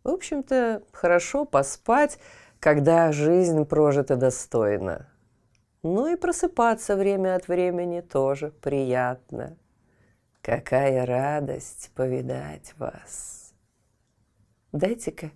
«В 0.03 0.09
общем-то, 0.09 0.83
хорошо 0.91 1.45
поспать, 1.45 2.19
когда 2.59 3.11
жизнь 3.11 3.65
прожита 3.65 4.15
достойно. 4.15 5.07
Ну 5.81 6.07
и 6.07 6.15
просыпаться 6.15 6.95
время 6.95 7.35
от 7.35 7.47
времени 7.47 8.01
тоже 8.01 8.51
приятно». 8.61 9.57
Какая 10.49 11.05
радость 11.05 11.91
повидать 11.93 12.73
вас. 12.79 13.53
Дайте-ка 14.71 15.29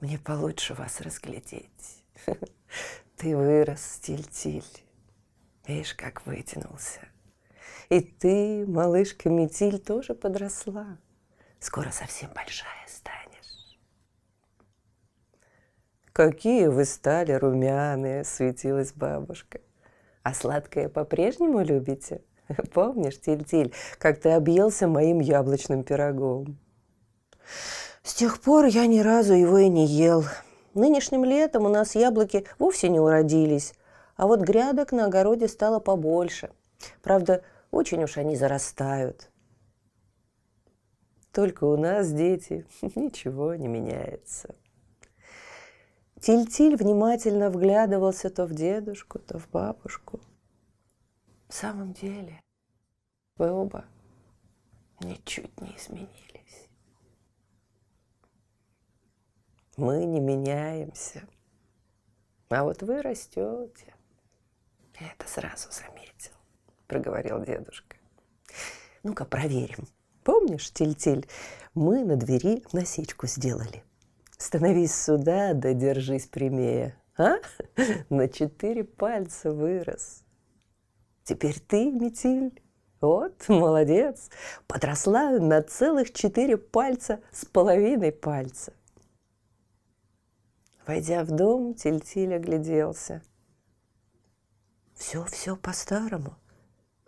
мне 0.00 0.18
получше 0.18 0.72
вас 0.72 1.02
разглядеть. 1.02 2.02
Ты 3.18 3.36
вырос, 3.36 4.00
Тиль-Тиль. 4.00 4.64
Видишь, 5.66 5.92
как 5.92 6.24
вытянулся. 6.24 7.00
И 7.90 8.00
ты, 8.00 8.64
малышка 8.66 9.28
Метиль, 9.28 9.78
тоже 9.78 10.14
подросла. 10.14 10.96
Скоро 11.58 11.90
совсем 11.90 12.30
большая 12.34 12.86
станешь. 12.86 13.78
Какие 16.14 16.68
вы 16.68 16.86
стали 16.86 17.32
румяные, 17.32 18.24
светилась 18.24 18.94
бабушка. 18.94 19.60
А 20.22 20.32
сладкое 20.32 20.88
по-прежнему 20.88 21.62
любите? 21.62 22.22
Помнишь, 22.72 23.20
Тиль-Тиль, 23.20 23.72
как 23.98 24.20
ты 24.20 24.30
объелся 24.30 24.86
моим 24.86 25.20
яблочным 25.20 25.82
пирогом? 25.82 26.58
С 28.02 28.14
тех 28.14 28.40
пор 28.40 28.66
я 28.66 28.86
ни 28.86 29.00
разу 29.00 29.34
его 29.34 29.58
и 29.58 29.68
не 29.68 29.86
ел. 29.86 30.24
Нынешним 30.74 31.24
летом 31.24 31.64
у 31.64 31.68
нас 31.68 31.94
яблоки 31.94 32.46
вовсе 32.58 32.88
не 32.88 33.00
уродились, 33.00 33.74
а 34.16 34.26
вот 34.26 34.40
грядок 34.40 34.92
на 34.92 35.06
огороде 35.06 35.48
стало 35.48 35.80
побольше. 35.80 36.50
Правда, 37.02 37.42
очень 37.70 38.04
уж 38.04 38.16
они 38.16 38.36
зарастают. 38.36 39.30
Только 41.32 41.64
у 41.64 41.76
нас, 41.76 42.12
дети, 42.12 42.66
ничего 42.94 43.54
не 43.54 43.68
меняется. 43.68 44.54
Тиль-Тиль 46.20 46.76
внимательно 46.76 47.50
вглядывался 47.50 48.30
то 48.30 48.46
в 48.46 48.54
дедушку, 48.54 49.18
то 49.18 49.38
в 49.38 49.48
бабушку. 49.50 50.20
В 51.48 51.54
самом 51.54 51.92
деле, 51.92 52.42
вы 53.36 53.50
оба 53.50 53.84
ничуть 55.00 55.60
не 55.60 55.76
изменились. 55.76 56.68
Мы 59.76 60.04
не 60.06 60.20
меняемся, 60.20 61.28
а 62.48 62.64
вот 62.64 62.82
вы 62.82 63.02
растете. 63.02 63.94
Я 65.00 65.12
это 65.12 65.28
сразу 65.28 65.70
заметил, 65.70 66.32
проговорил 66.86 67.44
дедушка. 67.44 67.96
Ну-ка, 69.02 69.24
проверим. 69.24 69.86
Помнишь, 70.24 70.72
Тиль-Тиль, 70.72 71.28
мы 71.74 72.04
на 72.04 72.16
двери 72.16 72.64
насечку 72.72 73.26
сделали. 73.26 73.84
Становись 74.38 74.94
сюда, 74.94 75.54
да 75.54 75.72
держись 75.74 76.26
прямее. 76.26 77.00
А? 77.16 77.36
На 78.10 78.28
четыре 78.28 78.84
пальца 78.84 79.52
вырос. 79.52 80.25
Теперь 81.26 81.58
ты, 81.58 81.90
Метиль, 81.90 82.62
вот, 83.00 83.34
молодец, 83.48 84.30
подросла 84.68 85.32
на 85.40 85.60
целых 85.60 86.12
четыре 86.12 86.56
пальца 86.56 87.20
с 87.32 87.44
половиной 87.44 88.12
пальца. 88.12 88.72
Войдя 90.86 91.24
в 91.24 91.32
дом, 91.32 91.74
Тильтиль 91.74 92.36
огляделся. 92.36 93.22
Все, 94.94 95.24
все 95.24 95.56
по-старому. 95.56 96.36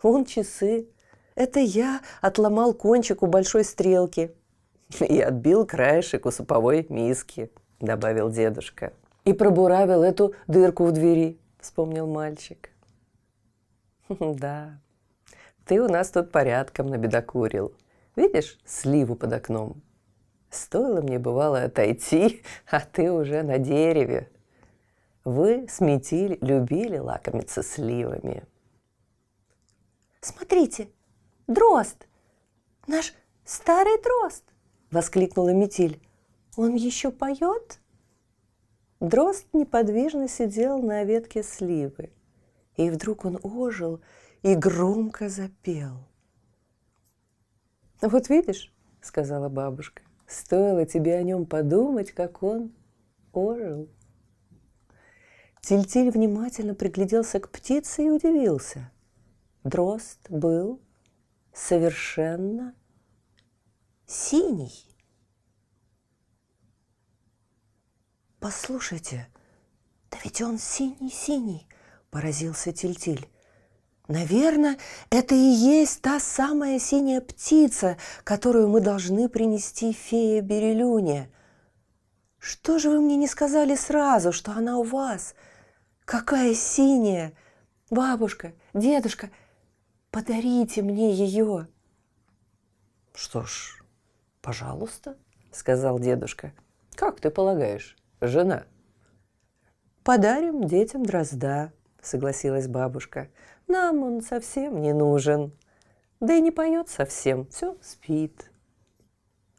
Вон 0.03 0.25
часы. 0.25 0.89
Это 1.35 1.61
я 1.61 2.01
отломал 2.19 2.73
кончик 2.73 3.23
у 3.23 3.27
большой 3.27 3.63
стрелки. 3.63 4.35
И 4.99 5.21
отбил 5.21 5.65
краешек 5.65 6.25
у 6.25 6.31
суповой 6.31 6.85
миски, 6.89 7.49
добавил 7.79 8.29
дедушка. 8.29 8.91
И 9.23 9.31
пробуравил 9.31 10.03
эту 10.03 10.35
дырку 10.47 10.83
в 10.83 10.91
двери, 10.91 11.39
вспомнил 11.61 12.05
мальчик. 12.05 12.69
Да, 14.19 14.79
ты 15.65 15.81
у 15.81 15.87
нас 15.87 16.09
тут 16.09 16.31
порядком 16.31 16.87
набедокурил. 16.87 17.73
Видишь 18.15 18.59
сливу 18.65 19.15
под 19.15 19.33
окном? 19.33 19.81
Стоило 20.49 21.01
мне, 21.01 21.19
бывало, 21.19 21.63
отойти, 21.63 22.41
а 22.71 22.79
ты 22.79 23.11
уже 23.11 23.43
на 23.43 23.59
дереве. 23.59 24.29
Вы 25.23 25.67
с 25.69 25.79
любили 26.41 26.97
лакомиться 26.97 27.61
сливами. 27.61 28.43
«Смотрите, 30.21 30.89
дрозд! 31.47 32.07
Наш 32.87 33.13
старый 33.45 34.01
дрозд!»— 34.01 34.43
воскликнула 34.91 35.53
Метиль. 35.53 36.01
«Он 36.57 36.75
еще 36.75 37.11
поет?» 37.11 37.79
Дрозд 38.99 39.45
неподвижно 39.53 40.27
сидел 40.27 40.81
на 40.81 41.03
ветке 41.03 41.43
сливы. 41.43 42.11
И 42.79 42.89
вдруг 42.89 43.25
он 43.25 43.37
ожил 43.43 43.99
и 44.41 44.55
громко 44.55 45.27
запел. 45.27 45.97
«Вот 47.99 48.29
видишь»,— 48.29 48.73
сказала 49.01 49.49
бабушка,— 49.49 50.01
«стоило 50.27 50.85
тебе 50.85 51.15
о 51.15 51.23
нем 51.23 51.45
подумать, 51.45 52.13
как 52.13 52.41
он 52.41 52.71
ожил». 53.33 53.89
Тильтиль 55.59 56.09
внимательно 56.09 56.73
пригляделся 56.73 57.41
к 57.41 57.51
птице 57.51 58.05
и 58.05 58.09
удивился. 58.09 58.89
Дрозд 59.65 60.29
был 60.29 60.79
совершенно 61.51 62.73
синий. 64.07 64.85
«Послушайте, 68.39 69.27
да 70.09 70.17
ведь 70.23 70.41
он 70.41 70.57
синий-синий!»– 70.57 71.67
поразился 72.11 72.71
Тильтиль. 72.71 73.27
«Наверное, 74.07 74.77
это 75.11 75.35
и 75.35 75.37
есть 75.37 76.01
та 76.01 76.19
самая 76.19 76.79
синяя 76.79 77.21
птица, 77.21 77.97
которую 78.23 78.67
мы 78.67 78.81
должны 78.81 79.29
принести 79.29 79.93
фее 79.93 80.41
Берелюне. 80.41 81.31
Что 82.39 82.79
же 82.79 82.89
вы 82.89 83.01
мне 83.01 83.17
не 83.17 83.27
сказали 83.27 83.75
сразу, 83.75 84.31
что 84.31 84.51
она 84.51 84.77
у 84.77 84.83
вас? 84.83 85.35
Какая 86.05 86.55
синяя! 86.55 87.33
Бабушка, 87.91 88.53
дедушка, 88.73 89.29
подарите 90.09 90.81
мне 90.81 91.13
ее!» 91.13 91.67
«Что 93.13 93.43
ж, 93.43 93.83
пожалуйста»,— 94.41 95.17
сказал 95.51 95.99
дедушка. 95.99 96.53
«Как 96.95 97.19
ты 97.19 97.29
полагаешь, 97.29 97.95
жена?» 98.21 98.63
«Подарим 100.03 100.63
детям 100.63 101.05
дрозда»,— 101.05 101.71
согласилась 102.01 102.67
бабушка. 102.67 103.29
«Нам 103.67 104.03
он 104.03 104.21
совсем 104.21 104.81
не 104.81 104.93
нужен. 104.93 105.51
Да 106.19 106.33
и 106.33 106.41
не 106.41 106.51
поет 106.51 106.89
совсем, 106.89 107.47
все 107.47 107.77
спит». 107.81 108.51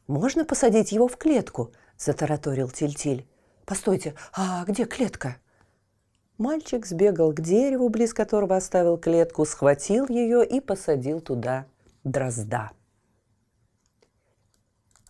«Можно 0.07 0.45
посадить 0.45 0.91
его 0.91 1.07
в 1.07 1.17
клетку?»— 1.17 1.71
затараторил 1.97 2.69
Тильтиль. 2.69 3.27
«Постойте, 3.65 4.15
а 4.33 4.65
где 4.65 4.85
клетка?» 4.85 5.37
Мальчик 6.37 6.85
сбегал 6.85 7.31
к 7.33 7.39
дереву, 7.39 7.89
близ 7.89 8.13
которого 8.13 8.55
оставил 8.55 8.97
клетку, 8.97 9.45
схватил 9.45 10.07
ее 10.09 10.45
и 10.45 10.59
посадил 10.59 11.21
туда 11.21 11.67
дрозда. 12.03 12.71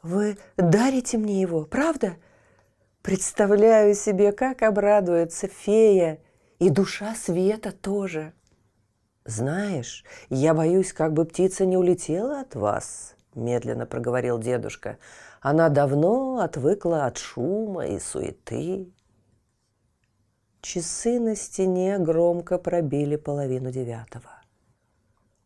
«Вы 0.04 0.38
дарите 0.58 1.18
мне 1.18 1.42
его, 1.42 1.66
правда?» 1.66 2.18
Представляю 3.02 3.96
себе, 3.96 4.32
как 4.32 4.62
обрадуется 4.62 5.48
фея 5.48 6.20
и 6.62 6.70
душа 6.70 7.16
света 7.16 7.72
тоже. 7.72 8.34
Знаешь, 9.26 10.05
я 10.30 10.53
боюсь, 10.53 10.93
как 10.93 11.12
бы 11.12 11.26
птица 11.26 11.66
не 11.66 11.76
улетела 11.76 12.41
от 12.41 12.53
вас, 12.53 13.16
медленно 13.34 13.88
проговорил 13.88 14.38
дедушка. 14.38 14.99
Она 15.41 15.70
давно 15.70 16.38
отвыкла 16.38 17.07
от 17.07 17.18
шума 17.18 17.88
и 17.88 17.97
суеты. 17.97 18.93
Часы 20.62 21.20
на 21.20 21.36
стене 21.36 21.97
громко 21.97 22.59
пробили 22.59 23.16
половину 23.16 23.72
девятого. 23.72 24.30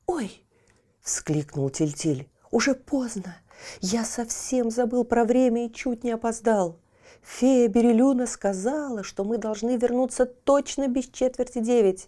«Ой!»— 0.08 0.46
вскликнул 1.00 1.70
Тильтиль. 1.70 2.28
«Уже 2.52 2.76
поздно! 2.76 3.38
Я 3.80 4.04
совсем 4.04 4.70
забыл 4.70 5.06
про 5.06 5.24
время 5.24 5.68
и 5.68 5.72
чуть 5.72 6.04
не 6.04 6.12
опоздал!» 6.12 6.78
Фея 7.26 7.68
Берелюна 7.68 8.28
сказала, 8.28 9.04
что 9.04 9.24
мы 9.24 9.40
должны 9.40 9.78
вернуться 9.78 10.26
точно 10.26 10.88
без 10.88 11.08
четверти 11.08 11.60
девять. 11.60 12.08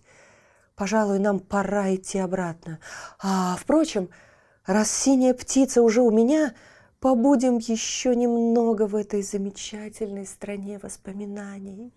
Пожалуй, 0.76 1.18
нам 1.18 1.39
пора 1.39 1.95
идти 1.95 2.20
обратно. 2.20 2.80
А, 3.20 3.57
впрочем, 3.59 4.09
раз 4.65 4.91
синяя 4.91 5.34
птица 5.34 5.82
уже 5.82 6.01
у 6.01 6.11
меня, 6.11 6.53
побудем 6.99 7.57
еще 7.57 8.15
немного 8.15 8.86
в 8.86 8.95
этой 8.95 9.24
замечательной 9.24 10.28
стране 10.28 10.78
воспоминаний. 10.78 11.91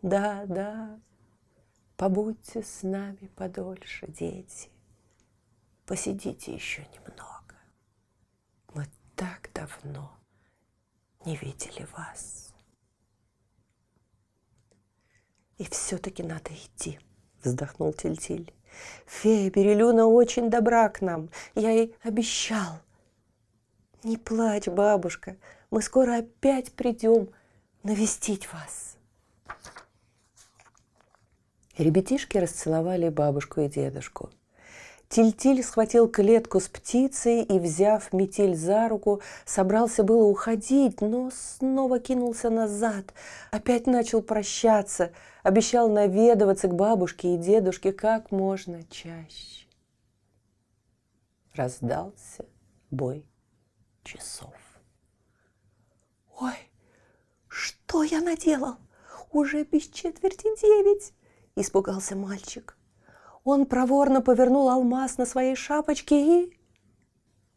Да, 0.00 0.44
да, 0.46 1.00
побудьте 1.96 2.62
с 2.62 2.84
нами 2.84 3.30
подольше, 3.34 4.06
дети. 4.06 4.68
Посидите 5.86 6.54
еще 6.54 6.86
немного. 6.94 7.56
Мы 8.74 8.86
так 9.16 9.50
давно 9.52 10.12
не 11.24 11.36
видели 11.36 11.86
вас. 11.96 12.52
И 15.58 15.64
все-таки 15.64 16.22
надо 16.22 16.50
идти, 16.52 16.98
вздохнул 17.42 17.92
Тильтиль. 17.92 18.52
Фея 19.06 19.50
Берелюна 19.50 20.06
очень 20.06 20.50
добра 20.50 20.88
к 20.88 21.00
нам. 21.00 21.30
Я 21.54 21.70
ей 21.70 21.94
обещал. 22.02 22.80
Не 24.02 24.16
плачь, 24.16 24.66
бабушка. 24.66 25.36
Мы 25.70 25.80
скоро 25.80 26.18
опять 26.18 26.72
придем 26.72 27.30
навестить 27.82 28.52
вас. 28.52 28.96
Ребятишки 31.78 32.38
расцеловали 32.38 33.08
бабушку 33.08 33.60
и 33.60 33.68
дедушку. 33.68 34.30
Тильтиль 35.08 35.62
схватил 35.62 36.08
клетку 36.08 36.60
с 36.60 36.68
птицей 36.68 37.42
и, 37.42 37.58
взяв 37.58 38.12
метель 38.12 38.56
за 38.56 38.88
руку, 38.88 39.20
собрался 39.44 40.02
было 40.02 40.24
уходить, 40.24 41.00
но 41.00 41.30
снова 41.30 42.00
кинулся 42.00 42.50
назад, 42.50 43.14
опять 43.50 43.86
начал 43.86 44.22
прощаться, 44.22 45.12
обещал 45.42 45.88
наведываться 45.88 46.68
к 46.68 46.74
бабушке 46.74 47.34
и 47.34 47.38
дедушке 47.38 47.92
как 47.92 48.30
можно 48.30 48.82
чаще. 48.84 49.66
Раздался 51.54 52.46
бой 52.90 53.24
часов. 54.02 54.54
«Ой, 56.40 56.56
что 57.46 58.02
я 58.02 58.20
наделал? 58.20 58.76
Уже 59.30 59.62
без 59.64 59.86
четверти 59.86 60.48
девять!»– 60.60 61.12
испугался 61.56 62.16
мальчик. 62.16 62.76
Он 63.44 63.66
проворно 63.66 64.22
повернул 64.22 64.68
алмаз 64.68 65.18
на 65.18 65.26
своей 65.26 65.54
шапочке 65.54 66.44
и... 66.44 66.58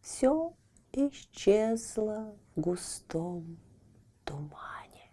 Все 0.02 0.54
исчезло 0.92 2.36
в 2.56 2.62
густом 2.62 3.58
тумане. 4.24 5.12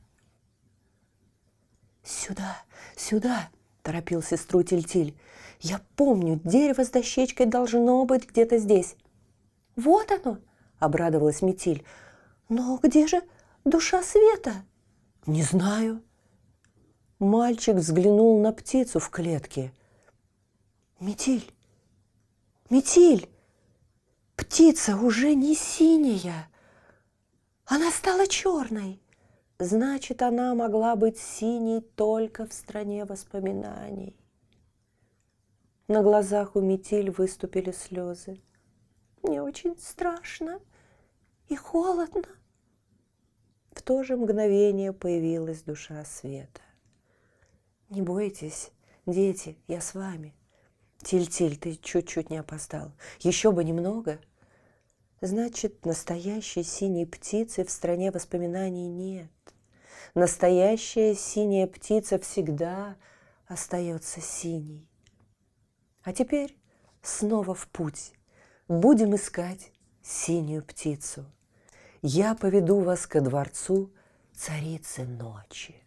«Сюда, 2.02 2.58
сюда!»– 2.96 3.48
торопил 3.82 4.22
сестру 4.22 4.62
Тильтиль. 4.62 5.16
«Я 5.60 5.80
помню, 5.96 6.40
дерево 6.44 6.84
с 6.84 6.90
дощечкой 6.90 7.46
должно 7.46 8.04
быть 8.04 8.28
где-то 8.28 8.58
здесь». 8.58 8.96
«Вот 9.76 10.10
оно!»– 10.10 10.38
обрадовалась 10.78 11.42
Метиль. 11.42 11.84
«Но 12.48 12.78
где 12.82 13.06
же 13.06 13.22
душа 13.64 14.02
света?» 14.02 14.64
«Не 15.26 15.42
знаю», 15.42 16.02
Мальчик 17.20 17.76
взглянул 17.76 18.40
на 18.42 18.52
птицу 18.52 18.98
в 18.98 19.08
клетке. 19.08 19.72
«Метиль! 21.00 21.50
Метиль! 22.70 23.28
Птица 24.36 24.96
уже 24.96 25.34
не 25.34 25.54
синяя! 25.54 26.48
Она 27.66 27.90
стала 27.90 28.26
черной!» 28.26 29.00
Значит, 29.58 30.20
она 30.22 30.54
могла 30.54 30.96
быть 30.96 31.18
синей 31.18 31.80
только 31.80 32.46
в 32.46 32.52
стране 32.52 33.04
воспоминаний. 33.04 34.16
На 35.86 36.02
глазах 36.02 36.56
у 36.56 36.60
Метиль 36.60 37.10
выступили 37.10 37.70
слезы. 37.70 38.40
Мне 39.22 39.40
очень 39.42 39.78
страшно 39.78 40.60
и 41.48 41.54
холодно. 41.54 42.24
В 43.70 43.82
то 43.82 44.02
же 44.02 44.16
мгновение 44.16 44.92
появилась 44.92 45.62
душа 45.62 46.04
света. 46.04 46.60
Не 47.90 48.02
бойтесь, 48.02 48.72
дети, 49.06 49.56
я 49.68 49.80
с 49.80 49.94
вами. 49.94 50.34
Тиль-тиль, 51.04 51.56
ты 51.56 51.76
чуть-чуть 51.76 52.30
не 52.30 52.38
опоздал. 52.38 52.92
Еще 53.20 53.52
бы 53.52 53.62
немного. 53.62 54.18
Значит, 55.20 55.84
настоящей 55.84 56.62
синей 56.62 57.06
птицы 57.06 57.64
в 57.64 57.70
стране 57.70 58.10
воспоминаний 58.10 58.88
нет. 58.88 59.30
Настоящая 60.14 61.14
синяя 61.14 61.66
птица 61.66 62.18
всегда 62.18 62.96
остается 63.46 64.20
синей. 64.20 64.88
А 66.02 66.12
теперь 66.12 66.56
снова 67.02 67.54
в 67.54 67.68
путь. 67.68 68.12
Будем 68.68 69.14
искать 69.14 69.72
синюю 70.02 70.64
птицу. 70.64 71.26
Я 72.02 72.34
поведу 72.34 72.80
вас 72.80 73.06
ко 73.06 73.20
дворцу 73.20 73.92
царицы 74.34 75.04
ночи. 75.04 75.83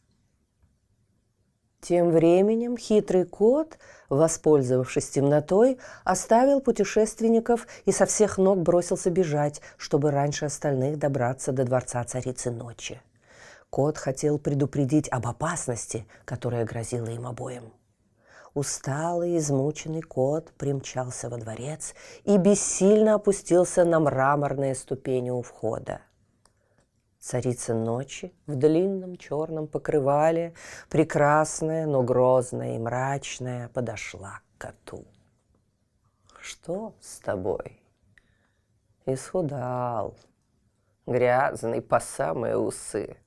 Тем 1.81 2.09
временем 2.09 2.75
хитрый 2.75 3.25
кот, 3.25 3.77
воспользовавшись 4.09 5.09
темнотой, 5.09 5.77
оставил 6.03 6.59
путешественников 6.59 7.67
и 7.85 7.91
со 7.91 8.05
всех 8.05 8.37
ног 8.37 8.59
бросился 8.59 9.09
бежать, 9.09 9.61
чтобы 9.77 10.11
раньше 10.11 10.45
остальных 10.45 10.97
добраться 10.97 11.51
до 11.51 11.63
дворца 11.65 12.03
царицы 12.03 12.51
ночи. 12.51 13.01
Кот 13.69 13.97
хотел 13.97 14.39
предупредить 14.39 15.07
об 15.09 15.27
опасности, 15.27 16.07
которая 16.25 16.65
грозила 16.65 17.07
им 17.07 17.27
обоим. 17.27 17.73
Усталый, 18.53 19.37
измученный 19.37 20.01
кот 20.01 20.51
примчался 20.57 21.29
во 21.29 21.37
дворец 21.37 21.93
и 22.23 22.37
бессильно 22.37 23.13
опустился 23.13 23.85
на 23.85 23.99
мраморные 23.99 24.73
ступени 24.73 25.29
у 25.29 25.43
входа. 25.43 26.01
Царица 27.19 27.73
ночи 27.73 28.33
в 28.45 28.55
длинном 28.55 29.17
черном 29.17 29.67
покрывале, 29.67 30.53
прекрасная, 30.89 31.85
но 31.85 32.03
грозная 32.03 32.75
и 32.75 32.79
мрачная, 32.79 33.69
подошла 33.69 34.39
к 34.39 34.61
коту. 34.61 35.05
Что 36.39 36.95
с 37.01 37.19
тобой? 37.19 37.81
Исхудал, 39.05 40.15
грязный 41.05 41.81
по 41.81 41.99
самые 41.99 42.57
усы. 42.57 43.17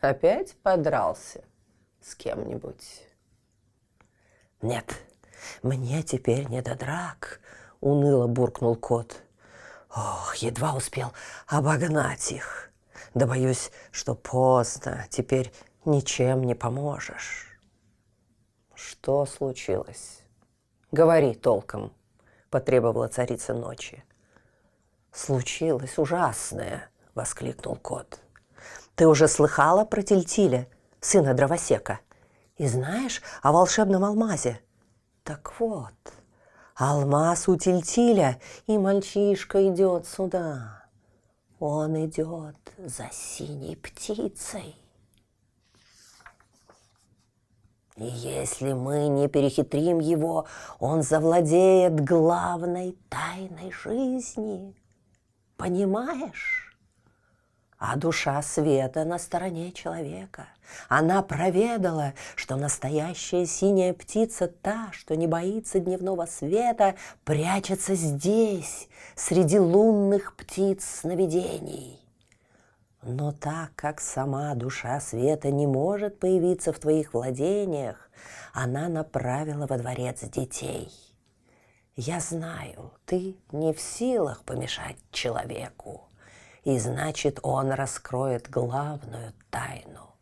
Опять 0.00 0.56
подрался 0.62 1.44
с 2.00 2.14
кем-нибудь? 2.14 3.02
Нет, 4.62 4.94
мне 5.62 6.02
теперь 6.02 6.48
не 6.48 6.62
до 6.62 6.76
драк, 6.76 7.40
уныло 7.80 8.28
буркнул 8.28 8.76
кот. 8.76 9.22
Ох, 9.94 10.36
едва 10.36 10.74
успел 10.74 11.12
обогнать 11.46 12.32
их. 12.32 12.71
Да 13.14 13.26
боюсь, 13.26 13.70
что 13.90 14.14
поздно, 14.14 15.06
теперь 15.10 15.52
ничем 15.84 16.44
не 16.44 16.54
поможешь. 16.54 17.58
Что 18.74 19.26
случилось? 19.26 20.20
Говори 20.92 21.34
толком, 21.34 21.92
потребовала 22.50 23.08
царица 23.08 23.52
ночи. 23.52 24.02
Случилось 25.12 25.98
ужасное, 25.98 26.88
воскликнул 27.14 27.76
кот. 27.76 28.18
Ты 28.94 29.06
уже 29.06 29.28
слыхала 29.28 29.84
про 29.84 30.02
Тильтиля, 30.02 30.66
сына 31.00 31.34
дровосека? 31.34 32.00
И 32.56 32.66
знаешь 32.66 33.22
о 33.42 33.52
волшебном 33.52 34.04
алмазе? 34.04 34.60
Так 35.22 35.52
вот, 35.58 35.92
алмаз 36.74 37.48
у 37.48 37.56
Тильтиля, 37.56 38.40
и 38.66 38.78
мальчишка 38.78 39.68
идет 39.68 40.06
сюда. 40.06 40.81
Он 41.64 42.06
идет 42.06 42.56
за 42.76 43.08
синей 43.12 43.76
птицей. 43.76 44.74
И 47.94 48.04
если 48.04 48.72
мы 48.72 49.06
не 49.06 49.28
перехитрим 49.28 50.00
его, 50.00 50.46
он 50.80 51.04
завладеет 51.04 52.00
главной 52.00 52.98
тайной 53.08 53.70
жизни. 53.70 54.74
Понимаешь? 55.56 56.61
А 57.84 57.96
душа 57.96 58.40
света 58.42 59.04
на 59.04 59.18
стороне 59.18 59.72
человека. 59.72 60.46
Она 60.88 61.20
проведала, 61.20 62.14
что 62.36 62.54
настоящая 62.54 63.44
синяя 63.44 63.92
птица, 63.92 64.46
та, 64.46 64.90
что 64.92 65.16
не 65.16 65.26
боится 65.26 65.80
дневного 65.80 66.26
света, 66.26 66.94
прячется 67.24 67.96
здесь, 67.96 68.88
среди 69.16 69.58
лунных 69.58 70.36
птиц 70.36 70.84
сновидений. 71.00 71.98
Но 73.02 73.32
так 73.32 73.72
как 73.74 74.00
сама 74.00 74.54
душа 74.54 75.00
света 75.00 75.50
не 75.50 75.66
может 75.66 76.20
появиться 76.20 76.72
в 76.72 76.78
твоих 76.78 77.14
владениях, 77.14 78.10
она 78.52 78.88
направила 78.88 79.66
во 79.66 79.76
дворец 79.76 80.20
детей. 80.20 80.88
Я 81.96 82.20
знаю, 82.20 82.92
ты 83.06 83.34
не 83.50 83.72
в 83.72 83.80
силах 83.80 84.44
помешать 84.44 84.98
человеку, 85.10 86.08
и 86.64 86.78
значит, 86.78 87.40
он 87.42 87.72
раскроет 87.72 88.48
главную 88.48 89.32
тайну. 89.50 90.14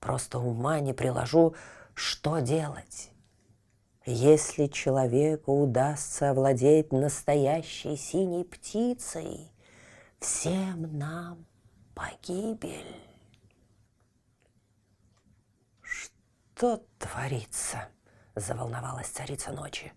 Просто 0.00 0.38
ума 0.38 0.80
не 0.80 0.92
приложу, 0.92 1.54
что 1.94 2.40
делать. 2.40 3.10
Если 4.04 4.66
человеку 4.66 5.62
удастся 5.62 6.30
овладеть 6.30 6.92
настоящей 6.92 7.96
синей 7.96 8.44
птицей, 8.44 9.52
всем 10.18 10.98
нам 10.98 11.46
погибель. 11.94 12.96
Что 15.82 16.82
творится? 16.98 17.88
Заволновалась 18.34 19.08
царица 19.08 19.52
ночи. 19.52 19.92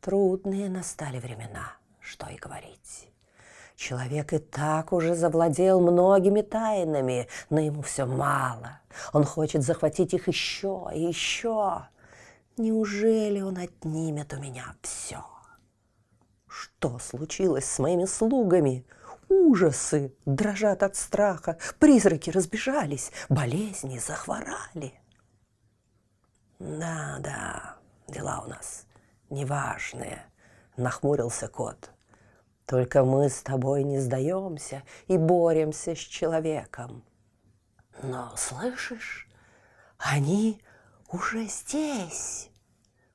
Трудные 0.00 0.70
настали 0.70 1.18
времена, 1.18 1.76
что 2.00 2.28
и 2.28 2.36
говорить. 2.36 3.10
Человек 3.78 4.32
и 4.32 4.38
так 4.38 4.92
уже 4.92 5.14
завладел 5.14 5.80
многими 5.80 6.40
тайнами, 6.40 7.28
но 7.48 7.60
ему 7.60 7.82
все 7.82 8.06
мало. 8.06 8.80
Он 9.12 9.22
хочет 9.22 9.62
захватить 9.62 10.12
их 10.14 10.26
еще 10.26 10.90
и 10.92 11.00
еще. 11.00 11.86
Неужели 12.56 13.40
он 13.40 13.56
отнимет 13.56 14.34
у 14.34 14.40
меня 14.40 14.74
все? 14.82 15.24
Что 16.48 16.98
случилось 16.98 17.66
с 17.66 17.78
моими 17.78 18.04
слугами? 18.06 18.84
Ужасы 19.28 20.12
дрожат 20.26 20.82
от 20.82 20.96
страха, 20.96 21.56
призраки 21.78 22.30
разбежались, 22.30 23.12
болезни 23.28 23.98
захворали. 23.98 24.92
Да, 26.58 27.18
да, 27.20 27.76
дела 28.08 28.42
у 28.44 28.48
нас 28.48 28.86
неважные, 29.30 30.24
нахмурился 30.76 31.46
кот. 31.46 31.92
Только 32.68 33.02
мы 33.02 33.30
с 33.30 33.40
тобой 33.40 33.82
не 33.82 33.98
сдаемся 33.98 34.82
и 35.06 35.16
боремся 35.16 35.94
с 35.94 35.98
человеком. 35.98 37.02
Но 38.02 38.30
слышишь, 38.36 39.26
они 39.96 40.60
уже 41.10 41.46
здесь. 41.46 42.50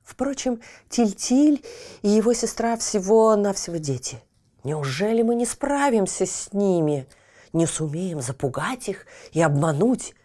Впрочем, 0.02 0.60
Тильтиль 0.88 1.64
и 2.02 2.08
его 2.08 2.32
сестра 2.32 2.76
всего-навсего 2.76 3.76
дети. 3.76 4.20
Неужели 4.64 5.22
мы 5.22 5.36
не 5.36 5.46
справимся 5.46 6.26
с 6.26 6.52
ними, 6.52 7.06
не 7.52 7.66
сумеем 7.66 8.20
запугать 8.20 8.88
их 8.88 9.06
и 9.30 9.40
обмануть? 9.40 10.16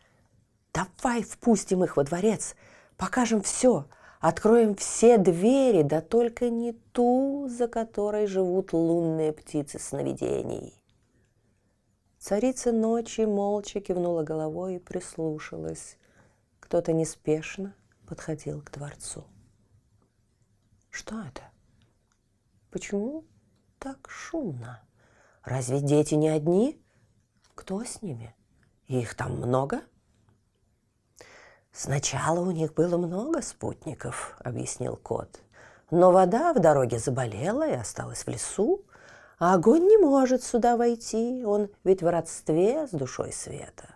Давай 0.74 1.22
впустим 1.22 1.84
их 1.84 1.98
во 1.98 2.04
дворец, 2.04 2.56
покажем 2.98 3.44
все, 3.44 3.86
откроем 4.20 4.76
все 4.76 5.18
двери, 5.18 5.82
да 5.84 6.02
только 6.02 6.50
не 6.50 6.74
ту, 6.74 7.48
за 7.50 7.68
которой 7.68 8.28
живут 8.28 8.74
лунные 8.74 9.32
птицы 9.34 9.80
сновидений. 9.80 10.74
Царица 12.20 12.74
ночи 12.74 13.22
молча 13.22 13.80
кивнула 13.80 14.24
головой 14.24 14.76
и 14.76 14.80
прислушалась. 14.80 15.98
Кто-то 16.60 16.92
неспешно 16.92 17.74
подходил 18.06 18.62
к 18.62 18.72
дворцу. 18.72 19.24
Что 20.90 21.22
это? 21.22 21.44
Почему 22.72 23.24
так 23.80 24.10
шумно? 24.10 24.84
Разве 25.44 25.80
дети 25.80 26.16
не 26.16 26.28
одни? 26.28 26.84
Кто 27.56 27.84
с 27.84 28.02
ними? 28.02 28.36
Их 28.88 29.16
там 29.16 29.38
много? 29.38 29.82
Сначала 31.72 32.40
у 32.40 32.52
них 32.52 32.74
было 32.74 32.98
много 32.98 33.42
спутников, 33.42 34.36
объяснил 34.40 34.98
кот. 34.98 35.40
Но 35.92 36.12
вода 36.12 36.54
в 36.54 36.60
дороге 36.60 37.00
заболела 37.00 37.68
и 37.68 37.74
осталась 37.74 38.24
в 38.24 38.28
лесу, 38.28 38.84
а 39.40 39.54
огонь 39.54 39.84
не 39.84 39.98
может 39.98 40.44
сюда 40.44 40.78
войти, 40.78 41.44
он 41.46 41.70
ведь 41.84 42.04
в 42.04 42.08
родстве 42.08 42.88
с 42.88 42.92
душой 42.92 43.32
света. 43.32 43.96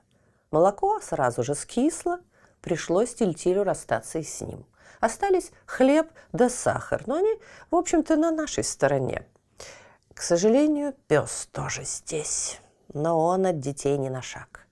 Молоко 0.52 1.00
сразу 1.02 1.44
же 1.44 1.56
скисло, 1.56 2.20
пришлось 2.62 3.14
Тильтилю 3.14 3.64
расстаться 3.64 4.20
и 4.20 4.24
с 4.24 4.42
ним. 4.42 4.66
Остались 5.00 5.52
хлеб 5.66 6.08
да 6.32 6.50
сахар, 6.50 7.04
но 7.08 7.16
они, 7.16 7.36
в 7.70 7.76
общем-то, 7.76 8.16
на 8.16 8.32
нашей 8.32 8.64
стороне. 8.64 9.28
К 10.14 10.22
сожалению, 10.22 10.94
пес 11.08 11.50
тоже 11.52 11.84
здесь, 11.84 12.62
но 12.94 13.20
он 13.20 13.46
от 13.46 13.60
детей 13.60 13.98
не 13.98 14.10
на 14.10 14.22
шаг. 14.22 14.66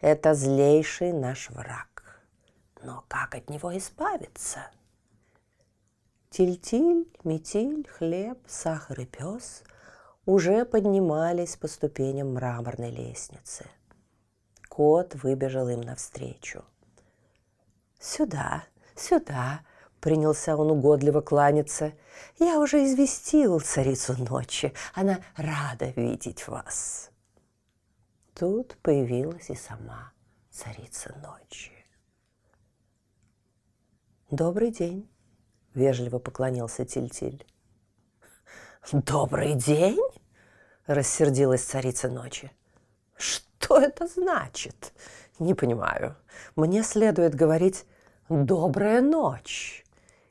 Это 0.00 0.34
злейший 0.34 1.12
наш 1.12 1.50
враг. 1.50 1.91
Но 2.82 3.04
как 3.08 3.34
от 3.34 3.48
него 3.48 3.76
избавиться? 3.78 4.70
Тильтиль, 6.30 7.08
метиль, 7.24 7.86
хлеб, 7.88 8.38
сахар 8.46 9.00
и 9.00 9.06
пес 9.06 9.62
уже 10.26 10.64
поднимались 10.64 11.56
по 11.56 11.68
ступеням 11.68 12.34
мраморной 12.34 12.90
лестницы. 12.90 13.66
Кот 14.68 15.14
выбежал 15.16 15.68
им 15.68 15.80
навстречу. 15.80 16.64
«Сюда, 18.00 18.64
сюда!» 18.96 19.60
Принялся 20.02 20.56
он 20.56 20.72
угодливо 20.72 21.20
кланяться. 21.20 21.92
«Я 22.40 22.58
уже 22.58 22.84
известил 22.84 23.60
царицу 23.60 24.16
ночи. 24.18 24.74
Она 24.94 25.20
рада 25.36 25.90
видеть 25.94 26.48
вас». 26.48 27.10
Тут 28.34 28.76
появилась 28.82 29.48
и 29.48 29.54
сама 29.54 30.12
царица 30.50 31.14
ночи. 31.22 31.71
«Добрый 34.32 34.70
день»,— 34.70 35.10
вежливо 35.74 36.18
поклонился 36.18 36.86
Тильтиль. 36.86 37.46
«Добрый 38.90 39.54
день?»— 39.54 40.00
рассердилась 40.86 41.62
царица 41.62 42.08
ночи. 42.08 42.50
«Что 43.14 43.78
это 43.78 44.06
значит? 44.06 44.94
Не 45.38 45.52
понимаю. 45.52 46.16
Мне 46.56 46.82
следует 46.82 47.34
говорить 47.34 47.84
«добрая 48.30 49.02
ночь» 49.02 49.84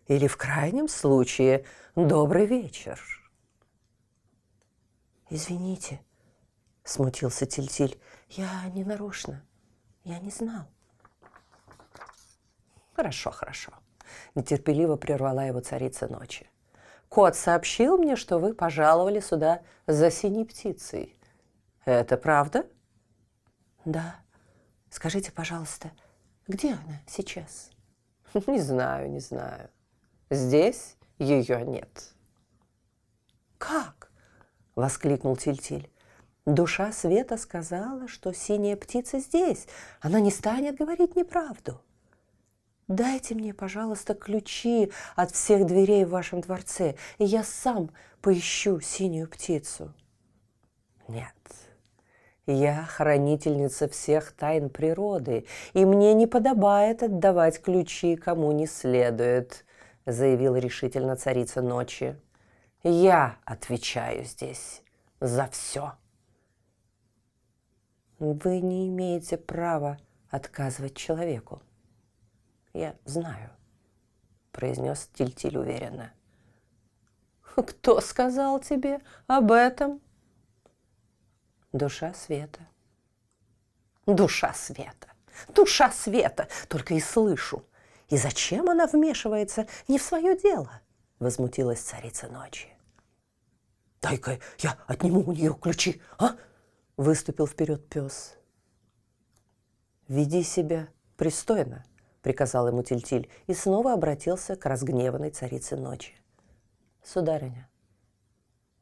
или 0.07 0.25
в 0.25 0.35
крайнем 0.35 0.87
случае 0.87 1.63
«добрый 1.95 2.47
вечер». 2.47 2.99
«Извините»,— 5.29 6.01
смутился 6.83 7.45
Тильтиль,— 7.45 8.01
«я 8.29 8.67
не 8.69 8.83
нарочно, 8.83 9.45
я 10.03 10.17
не 10.17 10.31
знал». 10.31 10.65
«Хорошо, 12.95 13.29
хорошо»,— 13.29 13.71
нетерпеливо 14.35 14.95
прервала 14.95 15.45
его 15.45 15.59
царица 15.59 16.07
ночи. 16.07 16.49
«Кот 17.09 17.35
сообщил 17.35 17.97
мне, 17.97 18.15
что 18.15 18.39
вы 18.39 18.53
пожаловали 18.53 19.19
сюда 19.19 19.61
за 19.87 20.11
синей 20.11 20.45
птицей. 20.45 21.17
Это 21.85 22.17
правда?» 22.17 22.65
«Да. 23.85 24.15
Скажите, 24.89 25.31
пожалуйста, 25.31 25.91
где 26.47 26.73
она 26.73 27.01
сейчас?» 27.07 27.71
«Не 28.47 28.59
знаю, 28.59 29.09
не 29.09 29.19
знаю. 29.19 29.69
Здесь 30.29 30.95
ее 31.19 31.65
нет. 31.65 32.13
«Как?»– 33.57 34.11
воскликнул 34.75 35.35
Тильтиль. 35.35 35.91
Душа 36.45 36.91
Света 36.91 37.37
сказала, 37.37 38.07
что 38.07 38.33
синяя 38.33 38.75
птица 38.75 39.19
здесь. 39.19 39.67
Она 39.99 40.19
не 40.19 40.31
станет 40.31 40.77
говорить 40.77 41.15
неправду. 41.15 41.79
Дайте 42.87 43.35
мне, 43.35 43.53
пожалуйста, 43.53 44.13
ключи 44.13 44.91
от 45.15 45.31
всех 45.31 45.65
дверей 45.65 46.05
в 46.05 46.09
вашем 46.09 46.41
дворце, 46.41 46.95
и 47.17 47.25
я 47.25 47.43
сам 47.43 47.89
поищу 48.21 48.79
синюю 48.81 49.29
птицу. 49.29 49.93
Нет, 51.07 51.35
я 52.45 52.83
хранительница 52.83 53.87
всех 53.87 54.31
тайн 54.33 54.69
природы, 54.69 55.45
и 55.73 55.85
мне 55.85 56.13
не 56.13 56.27
подобает 56.27 57.03
отдавать 57.03 57.61
ключи 57.61 58.15
кому 58.15 58.51
не 58.51 58.67
следует 58.67 59.65
заявила 60.05 60.57
решительно 60.57 61.15
царица 61.15 61.61
ночи. 61.61 62.19
Я 62.83 63.37
отвечаю 63.45 64.25
здесь 64.25 64.81
за 65.19 65.47
все. 65.51 65.93
Вы 68.19 68.61
не 68.61 68.87
имеете 68.87 69.37
права 69.37 69.97
отказывать 70.29 70.95
человеку. 70.95 71.61
Я 72.73 72.95
знаю, 73.05 73.49
произнес 74.51 75.09
Тильтиль 75.13 75.57
уверенно. 75.57 76.13
Кто 77.41 77.99
сказал 77.99 78.59
тебе 78.59 79.01
об 79.27 79.51
этом? 79.51 80.01
Душа 81.73 82.13
света. 82.13 82.59
Душа 84.05 84.53
света. 84.53 85.07
Душа 85.49 85.91
света. 85.91 86.47
Только 86.67 86.93
и 86.93 86.99
слышу. 86.99 87.65
И 88.09 88.17
зачем 88.17 88.69
она 88.69 88.87
вмешивается 88.87 89.67
не 89.87 89.97
в 89.97 90.03
свое 90.03 90.37
дело? 90.37 90.81
Возмутилась 91.19 91.81
царица 91.81 92.27
ночи. 92.27 92.67
Дай-ка 94.01 94.39
я 94.59 94.77
отниму 94.87 95.21
у 95.21 95.31
нее 95.31 95.53
ключи, 95.53 96.01
а? 96.17 96.35
Выступил 96.97 97.47
вперед 97.47 97.87
пес. 97.87 98.35
Веди 100.07 100.43
себя 100.43 100.89
пристойно, 101.15 101.85
приказал 102.21 102.67
ему 102.67 102.83
Тильтиль 102.83 103.29
и 103.47 103.53
снова 103.53 103.93
обратился 103.93 104.55
к 104.55 104.65
разгневанной 104.65 105.31
царице 105.31 105.75
ночи. 105.75 106.13
Сударыня, 107.03 107.69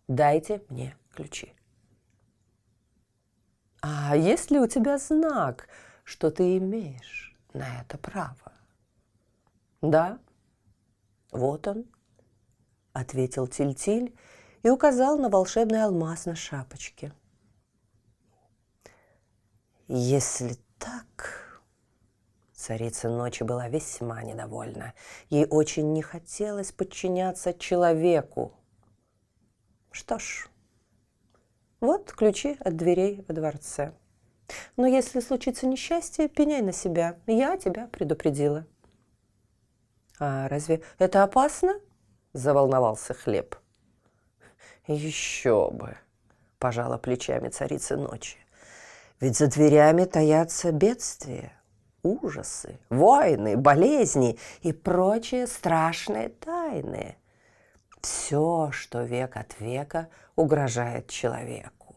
дайте 0.08 0.64
мне 0.70 0.96
ключи. 1.14 1.54
А 3.82 4.16
есть 4.16 4.52
ли 4.52 4.60
у 4.60 4.68
тебя 4.68 4.98
знак, 4.98 5.68
что 6.04 6.32
ты 6.32 6.58
имеешь 6.58 7.38
на 7.54 7.82
это 7.82 7.98
право? 7.98 8.50
«Да, 9.82 10.20
вот 11.32 11.68
он»,— 11.68 11.86
ответил 12.94 13.48
Тильтиль 13.48 14.14
и 14.62 14.70
указал 14.70 15.18
на 15.18 15.30
волшебный 15.30 15.84
алмаз 15.84 16.26
на 16.26 16.36
шапочке. 16.36 17.14
«Если 19.88 20.58
так...» 20.78 21.49
Царица 22.60 23.08
ночи 23.08 23.44
была 23.44 23.70
весьма 23.70 24.22
недовольна. 24.22 24.94
Ей 25.30 25.48
очень 25.50 25.94
не 25.94 26.02
хотелось 26.02 26.74
подчиняться 26.74 27.54
человеку. 27.54 28.52
Что 29.92 30.20
ж, 30.20 30.50
вот 31.80 32.12
ключи 32.12 32.58
от 32.60 32.76
дверей 32.76 33.24
во 33.30 33.34
дворце. 33.34 33.94
Но 34.76 34.86
если 34.86 35.22
случится 35.22 35.68
несчастье, 35.68 36.28
пеняй 36.28 36.62
на 36.62 36.74
себя. 36.74 37.16
Я 37.28 37.56
тебя 37.56 37.88
предупредила. 37.88 38.68
«А 40.20 40.50
разве 40.50 40.82
это 40.98 41.24
опасно?»– 41.24 41.80
заволновался 42.34 43.14
хлеб. 43.14 43.56
«Еще 44.86 45.72
бы!»– 45.72 45.96
пожала 46.60 46.98
плечами 46.98 47.48
царица 47.48 47.96
ночи. 47.96 48.38
«Ведь 49.22 49.38
за 49.38 49.48
дверями 49.48 50.04
таятся 50.04 50.74
бедствия, 50.74 51.54
ужасы, 52.04 52.80
войны, 52.90 53.58
болезни 53.58 54.38
и 54.62 54.74
прочие 54.74 55.48
страшные 55.48 56.30
тайны. 56.30 57.18
Все, 58.02 58.70
что 58.72 59.04
век 59.04 59.36
от 59.36 59.60
века 59.60 60.10
угрожает 60.36 61.10
человеку. 61.10 61.96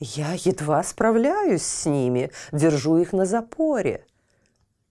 Я 0.00 0.32
едва 0.32 0.82
справляюсь 0.82 1.62
с 1.62 1.86
ними, 1.86 2.30
держу 2.52 2.98
их 2.98 3.12
на 3.12 3.24
запоре. 3.24 4.04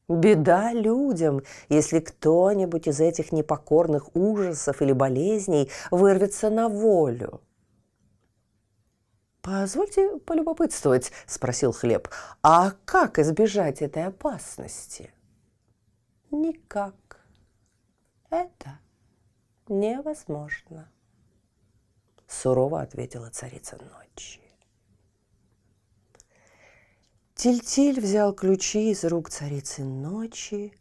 Беда 0.09 0.71
людям, 0.71 1.41
если 1.67 1.99
кто-нибудь 1.99 2.87
из 2.87 3.01
этих 3.01 3.31
непокорных 3.31 4.15
ужасов 4.15 4.81
или 4.81 4.93
болезней 4.93 5.69
вырвется 5.91 6.49
на 6.49 6.69
волю. 6.69 7.41
«Позвольте 9.47 10.19
полюбопытствовать»,– 10.25 11.13
спросил 11.25 11.71
Хлеб. 11.71 12.09
«А 12.43 12.71
как 12.83 13.17
избежать 13.17 13.81
этой 13.81 14.03
опасности?» 14.03 15.13
«Никак. 16.31 17.25
Это 18.29 18.77
невозможно»,– 19.69 20.91
сурово 22.27 22.81
ответила 22.81 23.29
царица 23.29 23.77
ночи. 23.77 24.41
Тильтиль 27.33 28.01
взял 28.01 28.33
ключи 28.33 28.91
из 28.91 29.05
рук 29.05 29.29
царицы 29.29 29.85
ночи 29.85 30.77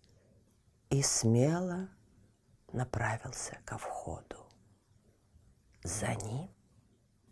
и 0.90 1.02
смело 1.02 1.88
направился 2.72 3.60
ко 3.64 3.78
входу. 3.78 4.44
За 5.84 6.12
ним 6.16 6.50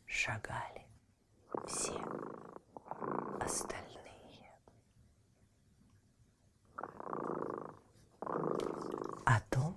шагали 0.06 0.83
все 1.66 1.92
остальные. 3.40 4.50
О 9.24 9.40
том, 9.50 9.76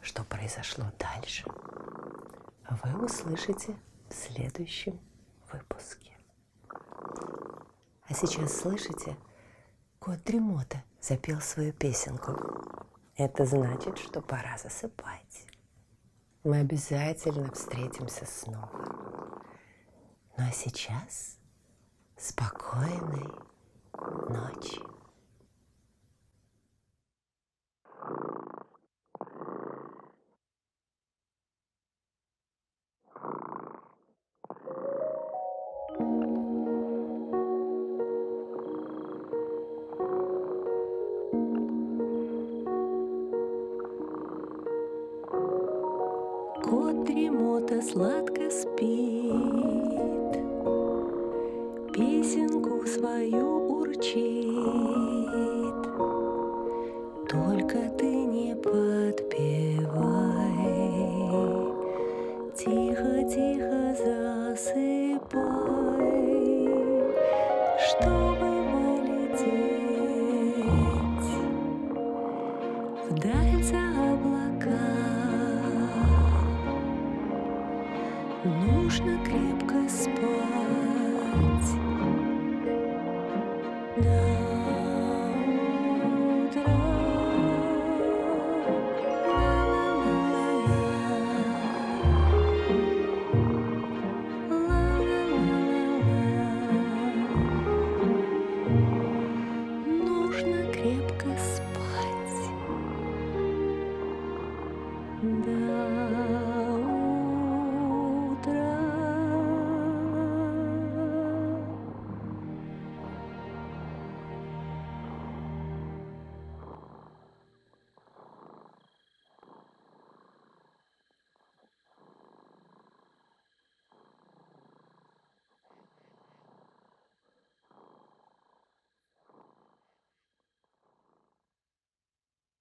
что 0.00 0.24
произошло 0.24 0.84
дальше, 0.98 1.44
вы 2.82 3.04
услышите 3.04 3.76
в 4.08 4.14
следующем 4.14 4.98
выпуске. 5.52 6.12
А 8.06 8.12
сейчас 8.14 8.60
слышите, 8.60 9.16
кот 9.98 10.22
Дремота 10.24 10.82
запел 11.00 11.40
свою 11.40 11.72
песенку. 11.72 12.32
Это 13.16 13.44
значит, 13.46 13.98
что 13.98 14.20
пора 14.20 14.58
засыпать. 14.58 15.46
Мы 16.42 16.58
обязательно 16.60 17.50
встретимся 17.52 18.26
снова. 18.26 18.70
Ну 20.36 20.44
а 20.48 20.50
сейчас 20.50 21.38
спокойной 22.16 23.30
ночи. 24.28 24.80
Кот 46.64 47.04
дремота 47.04 47.80
сладко 47.82 48.50
спит, 48.50 49.23
свою 52.94 53.80
урчит. 53.80 54.33